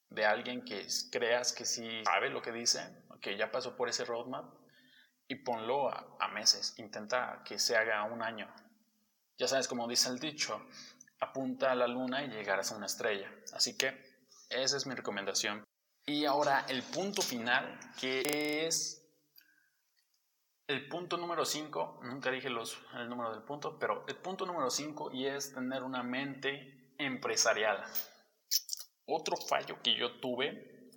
de 0.09 0.27
alguien 0.27 0.65
que 0.65 0.87
creas 1.11 1.53
que 1.53 1.65
sí 1.65 2.03
sabe 2.05 2.31
lo 2.31 2.43
que 2.43 2.53
dice, 2.53 3.05
que 3.21 3.37
ya 3.37 3.51
pasó 3.51 3.77
por 3.77 3.89
ese 3.89 4.05
roadmap 4.05 4.53
y 5.29 5.37
ponlo 5.37 5.89
a, 5.89 6.29
meses. 6.29 6.75
Intenta 6.79 7.43
que 7.45 7.59
se 7.59 7.77
haga 7.77 8.05
un 8.05 8.23
año. 8.23 8.53
Ya 9.39 9.49
sabes, 9.49 9.69
como 9.69 9.89
dice 9.89 10.09
el 10.09 10.19
dicho, 10.19 10.61
apunta 11.21 11.73
a 11.73 11.75
la 11.75 11.87
luna 11.87 12.25
y 12.25 12.29
llegarás 12.29 12.73
a 12.73 12.77
una 12.77 12.87
estrella. 12.87 13.31
Así 13.53 13.77
que 13.77 14.01
esa 14.49 14.77
es 14.77 14.87
mi 14.87 14.95
recomendación 14.95 15.65
y 16.07 16.25
ahora 16.25 16.65
el 16.69 16.83
punto 16.83 17.23
final, 17.23 17.79
que 18.01 18.67
es 18.67 19.00
el 20.71 20.87
punto 20.87 21.17
número 21.17 21.45
5, 21.45 22.01
nunca 22.05 22.31
dije 22.31 22.49
los, 22.49 22.79
el 22.95 23.09
número 23.09 23.33
del 23.33 23.43
punto, 23.43 23.77
pero 23.77 24.05
el 24.07 24.15
punto 24.17 24.47
número 24.47 24.71
5 24.71 25.11
y 25.13 25.27
es 25.27 25.53
tener 25.53 25.83
una 25.83 26.05
mente 26.05 26.95
empresarial. 26.97 27.83
Otro 29.05 29.37
fallo 29.37 29.83
que 29.83 29.97
yo 29.97 30.21
tuve 30.21 30.93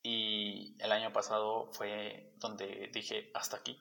y 0.00 0.76
el 0.80 0.92
año 0.92 1.12
pasado 1.12 1.72
fue 1.72 2.34
donde 2.36 2.88
dije 2.94 3.32
hasta 3.34 3.56
aquí. 3.56 3.76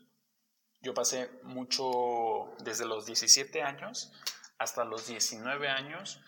Yo 0.81 0.95
pasé 0.95 1.29
mucho 1.43 2.55
desde 2.63 2.85
los 2.85 3.05
17 3.05 3.61
años 3.61 4.11
hasta 4.57 4.83
los 4.83 5.05
19 5.05 5.69
años 5.69 6.19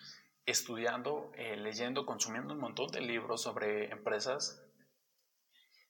estudiando, 0.45 1.31
eh, 1.33 1.57
leyendo, 1.57 2.05
consumiendo 2.05 2.53
un 2.53 2.59
montón 2.59 2.91
de 2.91 3.01
libros 3.01 3.41
sobre 3.41 3.89
empresas. 3.91 4.63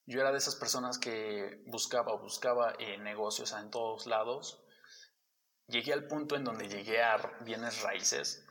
Yo 0.10 0.22
era 0.22 0.32
de 0.32 0.40
esas 0.40 0.56
personas 0.56 0.98
que 0.98 1.62
buscaba, 1.68 2.16
buscaba 2.16 2.74
eh, 2.80 2.98
negocios 2.98 3.54
en 3.54 3.70
todos 3.70 4.08
lados. 4.08 4.66
Llegué 5.68 5.94
al 5.94 6.08
punto 6.08 6.36
en 6.36 6.44
donde 6.44 6.68
llegué 6.68 7.04
a 7.04 7.18
bienes 7.42 7.84
raíces. 7.84 8.44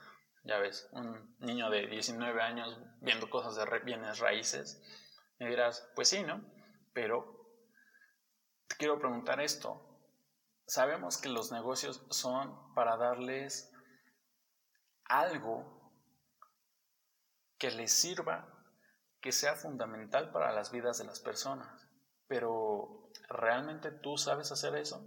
Ya 0.44 0.58
ves, 0.58 0.88
un 0.92 1.36
niño 1.40 1.68
de 1.68 1.88
19 1.88 2.40
años 2.40 2.78
viendo 3.00 3.28
cosas 3.28 3.56
de 3.56 3.80
bienes 3.80 4.20
raíces. 4.20 4.80
Me 5.40 5.48
dirás, 5.48 5.90
pues 5.96 6.10
sí, 6.10 6.22
¿no? 6.22 6.48
Pero 6.94 7.26
te 8.68 8.76
quiero 8.76 9.00
preguntar 9.00 9.40
esto. 9.40 9.84
Sabemos 10.64 11.18
que 11.18 11.28
los 11.28 11.50
negocios 11.50 12.06
son 12.10 12.72
para 12.74 12.96
darles 12.96 13.72
algo 15.06 15.92
que 17.58 17.72
les 17.72 17.92
sirva, 17.92 18.57
que 19.28 19.32
sea 19.32 19.54
fundamental 19.54 20.32
para 20.32 20.52
las 20.52 20.72
vidas 20.72 20.96
de 20.96 21.04
las 21.04 21.20
personas. 21.20 21.86
Pero, 22.28 23.10
¿realmente 23.28 23.90
tú 23.90 24.16
sabes 24.16 24.50
hacer 24.52 24.74
eso? 24.74 25.06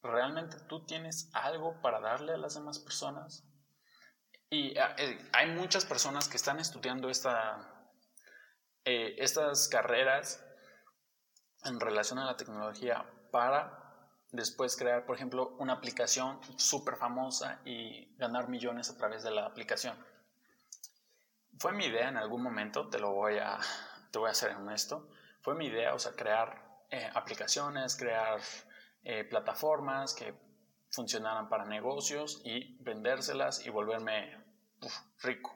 ¿Realmente 0.00 0.58
tú 0.68 0.86
tienes 0.86 1.28
algo 1.32 1.82
para 1.82 1.98
darle 1.98 2.34
a 2.34 2.36
las 2.36 2.54
demás 2.54 2.78
personas? 2.78 3.42
Y 4.48 4.78
ah, 4.78 4.94
eh, 4.96 5.18
hay 5.32 5.50
muchas 5.56 5.86
personas 5.86 6.28
que 6.28 6.36
están 6.36 6.60
estudiando 6.60 7.10
esta, 7.10 7.90
eh, 8.84 9.16
estas 9.18 9.66
carreras 9.66 10.40
en 11.64 11.80
relación 11.80 12.20
a 12.20 12.26
la 12.26 12.36
tecnología 12.36 13.04
para 13.32 14.14
después 14.30 14.76
crear, 14.76 15.04
por 15.04 15.16
ejemplo, 15.16 15.56
una 15.58 15.72
aplicación 15.72 16.38
súper 16.56 16.94
famosa 16.94 17.60
y 17.64 18.14
ganar 18.18 18.48
millones 18.48 18.88
a 18.88 18.96
través 18.96 19.24
de 19.24 19.32
la 19.32 19.46
aplicación 19.46 19.98
fue 21.58 21.72
mi 21.72 21.86
idea 21.86 22.08
en 22.08 22.16
algún 22.16 22.42
momento, 22.42 22.88
te 22.88 22.98
lo 22.98 23.12
voy 23.12 23.38
a, 23.38 23.58
te 24.10 24.18
voy 24.18 24.30
a 24.30 24.34
ser 24.34 24.54
honesto, 24.54 25.08
fue 25.42 25.54
mi 25.54 25.66
idea, 25.66 25.94
o 25.94 25.98
sea, 25.98 26.12
crear 26.12 26.84
eh, 26.90 27.10
aplicaciones, 27.14 27.96
crear 27.96 28.40
eh, 29.02 29.24
plataformas 29.24 30.14
que 30.14 30.34
funcionaran 30.90 31.48
para 31.48 31.64
negocios 31.64 32.40
y 32.44 32.76
vendérselas 32.82 33.64
y 33.66 33.70
volverme 33.70 34.42
rico. 35.22 35.54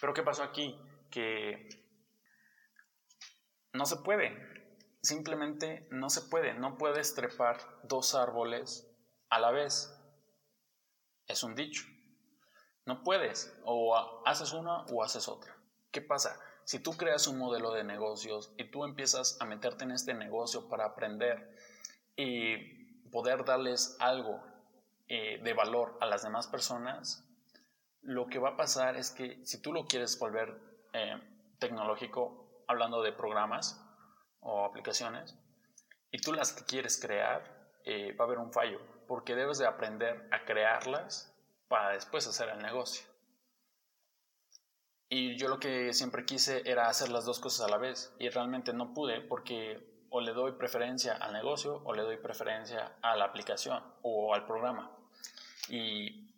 Pero 0.00 0.12
¿qué 0.12 0.22
pasó 0.22 0.42
aquí? 0.42 0.78
Que 1.10 1.68
no 3.72 3.86
se 3.86 3.96
puede, 3.96 4.36
simplemente 5.02 5.86
no 5.90 6.10
se 6.10 6.22
puede, 6.22 6.54
no 6.54 6.76
puedes 6.76 7.14
trepar 7.14 7.58
dos 7.84 8.14
árboles 8.14 8.90
a 9.28 9.38
la 9.38 9.50
vez. 9.50 9.96
Es 11.26 11.44
un 11.44 11.54
dicho. 11.54 11.84
No 12.86 13.02
puedes, 13.02 13.56
o 13.64 14.22
haces 14.26 14.52
una 14.52 14.84
o 14.86 15.02
haces 15.02 15.28
otra. 15.28 15.56
¿Qué 15.90 16.00
pasa? 16.00 16.38
Si 16.64 16.78
tú 16.78 16.92
creas 16.92 17.26
un 17.26 17.38
modelo 17.38 17.72
de 17.72 17.84
negocios 17.84 18.52
y 18.56 18.70
tú 18.70 18.84
empiezas 18.84 19.36
a 19.40 19.44
meterte 19.44 19.84
en 19.84 19.90
este 19.90 20.14
negocio 20.14 20.68
para 20.68 20.84
aprender 20.84 21.56
y 22.16 22.56
poder 23.10 23.44
darles 23.44 23.96
algo 23.98 24.40
eh, 25.08 25.40
de 25.42 25.52
valor 25.52 25.98
a 26.00 26.06
las 26.06 26.22
demás 26.22 26.46
personas, 26.46 27.24
lo 28.02 28.28
que 28.28 28.38
va 28.38 28.50
a 28.50 28.56
pasar 28.56 28.96
es 28.96 29.10
que 29.10 29.44
si 29.44 29.60
tú 29.60 29.72
lo 29.72 29.86
quieres 29.86 30.18
volver 30.18 30.56
eh, 30.92 31.20
tecnológico, 31.58 32.64
hablando 32.66 33.02
de 33.02 33.12
programas 33.12 33.84
o 34.40 34.64
aplicaciones, 34.64 35.36
y 36.12 36.18
tú 36.18 36.32
las 36.32 36.52
quieres 36.52 37.00
crear, 37.00 37.72
eh, 37.84 38.12
va 38.12 38.24
a 38.24 38.26
haber 38.26 38.38
un 38.38 38.52
fallo, 38.52 38.80
porque 39.06 39.34
debes 39.34 39.58
de 39.58 39.66
aprender 39.66 40.28
a 40.30 40.44
crearlas 40.44 41.29
para 41.70 41.90
después 41.90 42.26
hacer 42.26 42.48
el 42.48 42.58
negocio. 42.58 43.06
Y 45.08 45.36
yo 45.36 45.48
lo 45.48 45.60
que 45.60 45.94
siempre 45.94 46.24
quise 46.24 46.68
era 46.68 46.88
hacer 46.88 47.10
las 47.10 47.24
dos 47.24 47.38
cosas 47.38 47.66
a 47.66 47.70
la 47.70 47.78
vez 47.78 48.12
y 48.18 48.28
realmente 48.28 48.72
no 48.72 48.92
pude 48.92 49.20
porque 49.20 50.04
o 50.10 50.20
le 50.20 50.32
doy 50.32 50.52
preferencia 50.52 51.14
al 51.14 51.32
negocio 51.32 51.80
o 51.84 51.94
le 51.94 52.02
doy 52.02 52.16
preferencia 52.16 52.96
a 53.02 53.14
la 53.14 53.26
aplicación 53.26 53.82
o 54.02 54.34
al 54.34 54.46
programa. 54.46 54.90
Y, 55.68 56.34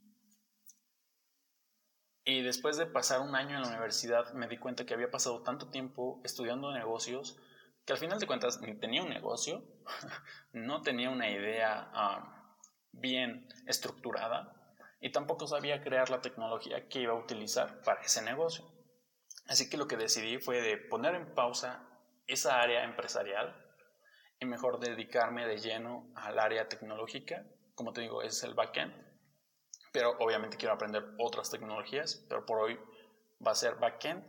y 2.27 2.43
después 2.43 2.77
de 2.77 2.85
pasar 2.85 3.21
un 3.23 3.35
año 3.35 3.57
en 3.57 3.63
la 3.63 3.69
universidad 3.69 4.35
me 4.35 4.49
di 4.49 4.59
cuenta 4.59 4.85
que 4.85 4.93
había 4.93 5.11
pasado 5.11 5.41
tanto 5.43 5.71
tiempo 5.71 6.21
estudiando 6.25 6.73
negocios 6.73 7.39
que 7.87 7.95
al 7.95 7.99
final 7.99 8.21
de 8.21 8.27
cuentas 8.27 8.61
ni 8.61 8.75
tenía 8.75 9.03
un 9.03 9.09
negocio, 9.09 9.65
no 10.53 10.83
tenía 10.83 11.09
una 11.09 11.31
idea 11.31 11.91
ah, 11.95 12.57
bien 12.93 13.49
estructurada 13.67 14.62
y 15.03 15.11
tampoco 15.11 15.49
sabía 15.49 15.83
crear 15.83 16.11
la 16.11 16.23
tecnología 16.23 16.89
que 16.89 17.01
iba 17.01 17.13
a 17.13 17.19
utilizar 17.19 17.83
para 17.83 18.03
ese 18.03 18.23
negocio. 18.23 18.65
Así 19.49 19.69
que 19.69 19.77
lo 19.77 19.89
que 19.89 19.97
decidí 19.97 20.39
fue 20.39 20.63
de 20.63 20.77
poner 20.77 21.17
en 21.17 21.35
pausa 21.35 21.85
esa 22.29 22.61
área 22.63 22.85
empresarial 22.85 23.53
y 24.39 24.47
mejor 24.47 24.79
dedicarme 24.79 25.45
de 25.45 25.59
lleno 25.59 26.13
al 26.15 26.39
área 26.39 26.69
tecnológica. 26.69 27.45
Como 27.75 27.93
te 27.93 28.03
digo, 28.03 28.23
es 28.23 28.45
el 28.45 28.55
backend, 28.55 28.95
pero 29.93 30.17
obviamente 30.21 30.57
quiero 30.57 30.75
aprender 30.75 31.05
otras 31.19 31.51
tecnologías, 31.51 32.25
pero 32.29 32.47
por 32.47 32.61
hoy 32.61 32.79
va 33.45 33.51
a 33.51 33.57
ser 33.57 33.75
backend. 33.75 34.25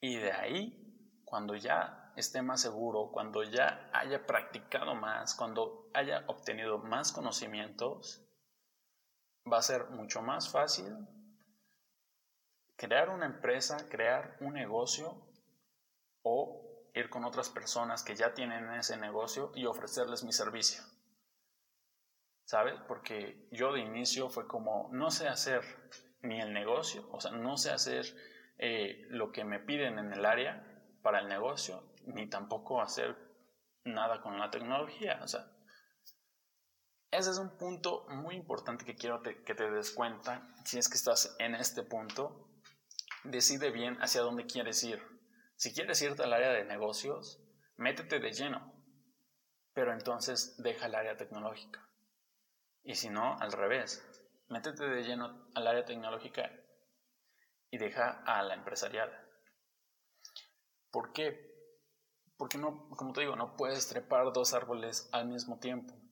Y 0.00 0.16
de 0.16 0.32
ahí, 0.32 1.20
cuando 1.26 1.56
ya 1.56 2.10
esté 2.16 2.40
más 2.40 2.62
seguro, 2.62 3.10
cuando 3.12 3.42
ya 3.42 3.90
haya 3.92 4.24
practicado 4.24 4.94
más, 4.94 5.34
cuando 5.34 5.90
haya 5.92 6.24
obtenido 6.26 6.78
más 6.78 7.12
conocimientos, 7.12 8.23
va 9.50 9.58
a 9.58 9.62
ser 9.62 9.90
mucho 9.90 10.22
más 10.22 10.48
fácil 10.48 11.06
crear 12.76 13.10
una 13.10 13.26
empresa, 13.26 13.88
crear 13.88 14.36
un 14.40 14.54
negocio 14.54 15.16
o 16.22 16.90
ir 16.94 17.10
con 17.10 17.24
otras 17.24 17.50
personas 17.50 18.02
que 18.02 18.16
ya 18.16 18.34
tienen 18.34 18.72
ese 18.74 18.96
negocio 18.96 19.52
y 19.54 19.66
ofrecerles 19.66 20.24
mi 20.24 20.32
servicio. 20.32 20.82
¿Sabes? 22.44 22.74
Porque 22.86 23.48
yo 23.50 23.72
de 23.72 23.80
inicio 23.80 24.28
fue 24.28 24.46
como, 24.46 24.90
no 24.92 25.10
sé 25.10 25.28
hacer 25.28 25.62
ni 26.22 26.40
el 26.40 26.52
negocio, 26.52 27.08
o 27.10 27.20
sea, 27.20 27.32
no 27.32 27.56
sé 27.56 27.70
hacer 27.70 28.04
eh, 28.58 29.06
lo 29.08 29.32
que 29.32 29.44
me 29.44 29.60
piden 29.60 29.98
en 29.98 30.12
el 30.12 30.24
área 30.24 30.62
para 31.02 31.20
el 31.20 31.28
negocio, 31.28 31.82
ni 32.06 32.28
tampoco 32.28 32.80
hacer 32.80 33.16
nada 33.84 34.20
con 34.20 34.38
la 34.38 34.50
tecnología. 34.50 35.20
O 35.22 35.28
sea, 35.28 35.46
ese 37.16 37.30
es 37.30 37.38
un 37.38 37.56
punto 37.56 38.06
muy 38.08 38.34
importante 38.34 38.84
que 38.84 38.96
quiero 38.96 39.22
que 39.22 39.54
te 39.54 39.70
des 39.70 39.92
cuenta. 39.92 40.46
Si 40.64 40.78
es 40.78 40.88
que 40.88 40.96
estás 40.96 41.36
en 41.38 41.54
este 41.54 41.82
punto, 41.82 42.48
decide 43.22 43.70
bien 43.70 43.96
hacia 44.02 44.22
dónde 44.22 44.46
quieres 44.46 44.82
ir. 44.84 45.02
Si 45.56 45.72
quieres 45.72 46.02
irte 46.02 46.24
al 46.24 46.32
área 46.32 46.50
de 46.50 46.64
negocios, 46.64 47.40
métete 47.76 48.18
de 48.18 48.32
lleno, 48.32 48.72
pero 49.72 49.92
entonces 49.92 50.56
deja 50.58 50.86
el 50.86 50.94
área 50.94 51.16
tecnológica. 51.16 51.88
Y 52.82 52.96
si 52.96 53.08
no, 53.08 53.38
al 53.38 53.52
revés, 53.52 54.04
métete 54.48 54.84
de 54.84 55.02
lleno 55.02 55.48
al 55.54 55.66
área 55.66 55.84
tecnológica 55.84 56.50
y 57.70 57.78
deja 57.78 58.22
a 58.26 58.42
la 58.42 58.54
empresarial. 58.54 59.10
¿Por 60.90 61.12
qué? 61.12 61.52
Porque 62.36 62.58
no, 62.58 62.88
como 62.90 63.12
te 63.12 63.20
digo, 63.20 63.36
no 63.36 63.56
puedes 63.56 63.88
trepar 63.88 64.32
dos 64.32 64.52
árboles 64.52 65.08
al 65.12 65.26
mismo 65.28 65.58
tiempo. 65.58 66.03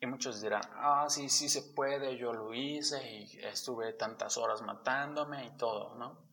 Y 0.00 0.06
muchos 0.06 0.40
dirán, 0.40 0.62
ah, 0.74 1.06
sí, 1.08 1.28
sí 1.28 1.48
se 1.48 1.74
puede, 1.74 2.16
yo 2.16 2.32
lo 2.32 2.54
hice 2.54 3.04
y 3.10 3.38
estuve 3.44 3.92
tantas 3.94 4.36
horas 4.36 4.62
matándome 4.62 5.44
y 5.46 5.56
todo, 5.56 5.96
¿no? 5.96 6.28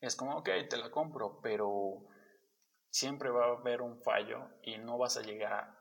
es 0.00 0.16
como, 0.16 0.36
ok, 0.38 0.48
te 0.68 0.76
la 0.76 0.90
compro, 0.90 1.40
pero 1.42 1.98
siempre 2.90 3.30
va 3.30 3.44
a 3.44 3.58
haber 3.58 3.82
un 3.82 4.00
fallo 4.02 4.48
y 4.62 4.78
no 4.78 4.98
vas 4.98 5.16
a 5.16 5.22
llegar 5.22 5.78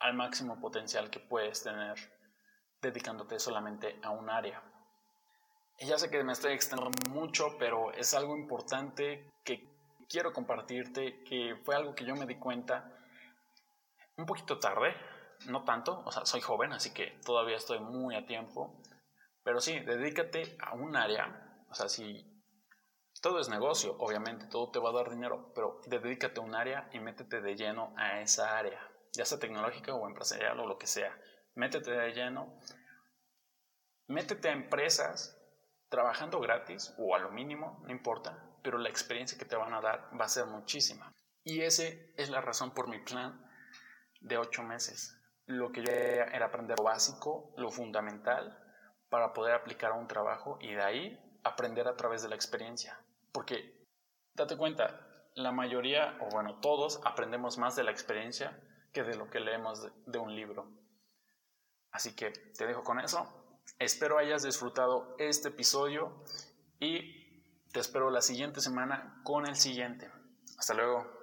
al 0.00 0.14
máximo 0.14 0.60
potencial 0.60 1.08
que 1.08 1.20
puedes 1.20 1.62
tener 1.62 1.96
dedicándote 2.80 3.38
solamente 3.38 4.00
a 4.02 4.10
un 4.10 4.28
área. 4.28 4.62
Y 5.78 5.86
ya 5.86 5.98
sé 5.98 6.10
que 6.10 6.22
me 6.24 6.32
estoy 6.32 6.52
extendiendo 6.52 7.10
mucho, 7.10 7.56
pero 7.58 7.92
es 7.92 8.12
algo 8.12 8.36
importante 8.36 9.30
que 9.44 9.68
quiero 10.08 10.32
compartirte, 10.32 11.22
que 11.22 11.56
fue 11.64 11.76
algo 11.76 11.94
que 11.94 12.04
yo 12.04 12.16
me 12.16 12.26
di 12.26 12.38
cuenta 12.38 12.92
un 14.16 14.26
poquito 14.26 14.58
tarde, 14.58 14.94
no 15.46 15.64
tanto, 15.64 16.02
o 16.04 16.12
sea, 16.12 16.24
soy 16.26 16.40
joven, 16.40 16.72
así 16.72 16.92
que 16.92 17.18
todavía 17.24 17.56
estoy 17.56 17.80
muy 17.80 18.14
a 18.14 18.26
tiempo, 18.26 18.82
pero 19.42 19.60
sí, 19.60 19.80
dedícate 19.80 20.56
a 20.60 20.74
un 20.74 20.96
área, 20.96 21.64
o 21.68 21.74
sea, 21.74 21.88
si 21.88 22.28
todo 23.20 23.40
es 23.40 23.48
negocio, 23.48 23.96
obviamente, 23.98 24.46
todo 24.46 24.70
te 24.70 24.78
va 24.78 24.90
a 24.90 24.94
dar 24.94 25.10
dinero, 25.10 25.52
pero 25.54 25.80
dedícate 25.86 26.40
a 26.40 26.42
un 26.42 26.54
área 26.54 26.88
y 26.92 26.98
métete 26.98 27.40
de 27.40 27.54
lleno 27.54 27.94
a 27.96 28.20
esa 28.20 28.58
área, 28.58 28.80
ya 29.12 29.24
sea 29.24 29.38
tecnológica 29.38 29.94
o 29.94 30.08
empresarial 30.08 30.58
o 30.60 30.66
lo 30.66 30.78
que 30.78 30.86
sea. 30.86 31.16
Métete 31.54 31.90
de 31.90 32.12
lleno, 32.12 32.58
métete 34.08 34.48
a 34.48 34.52
empresas 34.52 35.38
trabajando 35.88 36.40
gratis 36.40 36.94
o 36.98 37.14
a 37.14 37.18
lo 37.18 37.30
mínimo, 37.30 37.80
no 37.84 37.92
importa, 37.92 38.58
pero 38.62 38.78
la 38.78 38.88
experiencia 38.88 39.38
que 39.38 39.44
te 39.44 39.56
van 39.56 39.74
a 39.74 39.80
dar 39.80 40.08
va 40.18 40.24
a 40.24 40.28
ser 40.28 40.46
muchísima. 40.46 41.12
Y 41.44 41.60
esa 41.62 41.84
es 42.16 42.30
la 42.30 42.40
razón 42.40 42.72
por 42.72 42.88
mi 42.88 42.98
plan 43.00 43.44
de 44.20 44.38
ocho 44.38 44.62
meses. 44.62 45.18
Lo 45.46 45.72
que 45.72 45.82
yo 45.82 45.92
era 45.92 46.46
aprender 46.46 46.78
lo 46.78 46.84
básico, 46.84 47.52
lo 47.56 47.70
fundamental, 47.70 48.58
para 49.08 49.32
poder 49.32 49.54
aplicar 49.54 49.92
a 49.92 49.96
un 49.96 50.08
trabajo 50.08 50.58
y 50.60 50.72
de 50.72 50.82
ahí 50.82 51.40
aprender 51.44 51.88
a 51.88 51.96
través 51.96 52.22
de 52.22 52.28
la 52.28 52.34
experiencia. 52.34 52.98
Porque, 53.32 53.86
date 54.34 54.56
cuenta, 54.56 55.12
la 55.34 55.52
mayoría, 55.52 56.16
o 56.20 56.28
bueno, 56.30 56.60
todos 56.60 57.00
aprendemos 57.04 57.58
más 57.58 57.76
de 57.76 57.84
la 57.84 57.90
experiencia 57.90 58.58
que 58.92 59.02
de 59.02 59.16
lo 59.16 59.30
que 59.30 59.40
leemos 59.40 59.82
de, 60.06 60.18
un 60.18 60.34
libro. 60.34 60.68
Así 61.90 62.14
que 62.14 62.30
te 62.30 62.66
dejo 62.66 62.82
con 62.82 63.00
eso. 63.00 63.58
Espero 63.78 64.18
hayas 64.18 64.42
disfrutado 64.42 65.14
este 65.18 65.48
episodio 65.48 66.24
y 66.78 67.42
te 67.72 67.80
espero 67.80 68.10
la 68.10 68.20
siguiente 68.20 68.60
semana 68.60 69.20
con 69.24 69.46
el 69.46 69.56
siguiente. 69.56 70.10
Hasta 70.58 70.74
luego. 70.74 71.21